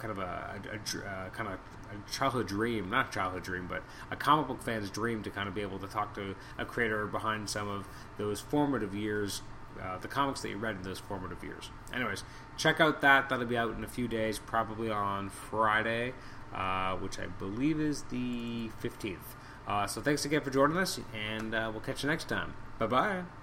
kind 0.00 0.10
of 0.10 0.18
a, 0.18 0.60
a, 0.72 0.98
a 0.98 1.04
uh, 1.04 1.28
kind 1.30 1.48
of 1.48 1.54
a 1.54 2.10
childhood 2.10 2.46
dream, 2.46 2.90
not 2.90 3.12
childhood 3.12 3.42
dream, 3.42 3.66
but 3.68 3.82
a 4.10 4.16
comic 4.16 4.48
book 4.48 4.62
fan's 4.62 4.90
dream 4.90 5.22
to 5.22 5.30
kind 5.30 5.48
of 5.48 5.54
be 5.54 5.60
able 5.60 5.78
to 5.78 5.86
talk 5.86 6.14
to 6.14 6.34
a 6.58 6.64
creator 6.64 7.06
behind 7.06 7.48
some 7.48 7.68
of 7.68 7.88
those 8.18 8.40
formative 8.40 8.94
years, 8.94 9.42
uh, 9.80 9.98
the 9.98 10.08
comics 10.08 10.40
that 10.42 10.48
you 10.48 10.56
read 10.56 10.76
in 10.76 10.82
those 10.82 10.98
formative 10.98 11.42
years. 11.42 11.70
Anyways, 11.92 12.24
check 12.56 12.80
out 12.80 13.00
that. 13.00 13.28
That'll 13.28 13.46
be 13.46 13.56
out 13.56 13.74
in 13.74 13.84
a 13.84 13.88
few 13.88 14.08
days, 14.08 14.38
probably 14.38 14.90
on 14.90 15.30
Friday, 15.30 16.12
uh, 16.54 16.96
which 16.96 17.18
I 17.18 17.26
believe 17.26 17.80
is 17.80 18.02
the 18.04 18.70
15th. 18.82 19.18
Uh, 19.66 19.86
so 19.86 20.00
thanks 20.00 20.24
again 20.24 20.40
for 20.40 20.50
joining 20.50 20.76
us, 20.76 20.98
and 21.14 21.54
uh, 21.54 21.68
we'll 21.72 21.82
catch 21.82 22.02
you 22.02 22.08
next 22.08 22.28
time. 22.28 22.54
Bye 22.78 22.86
bye. 22.86 23.39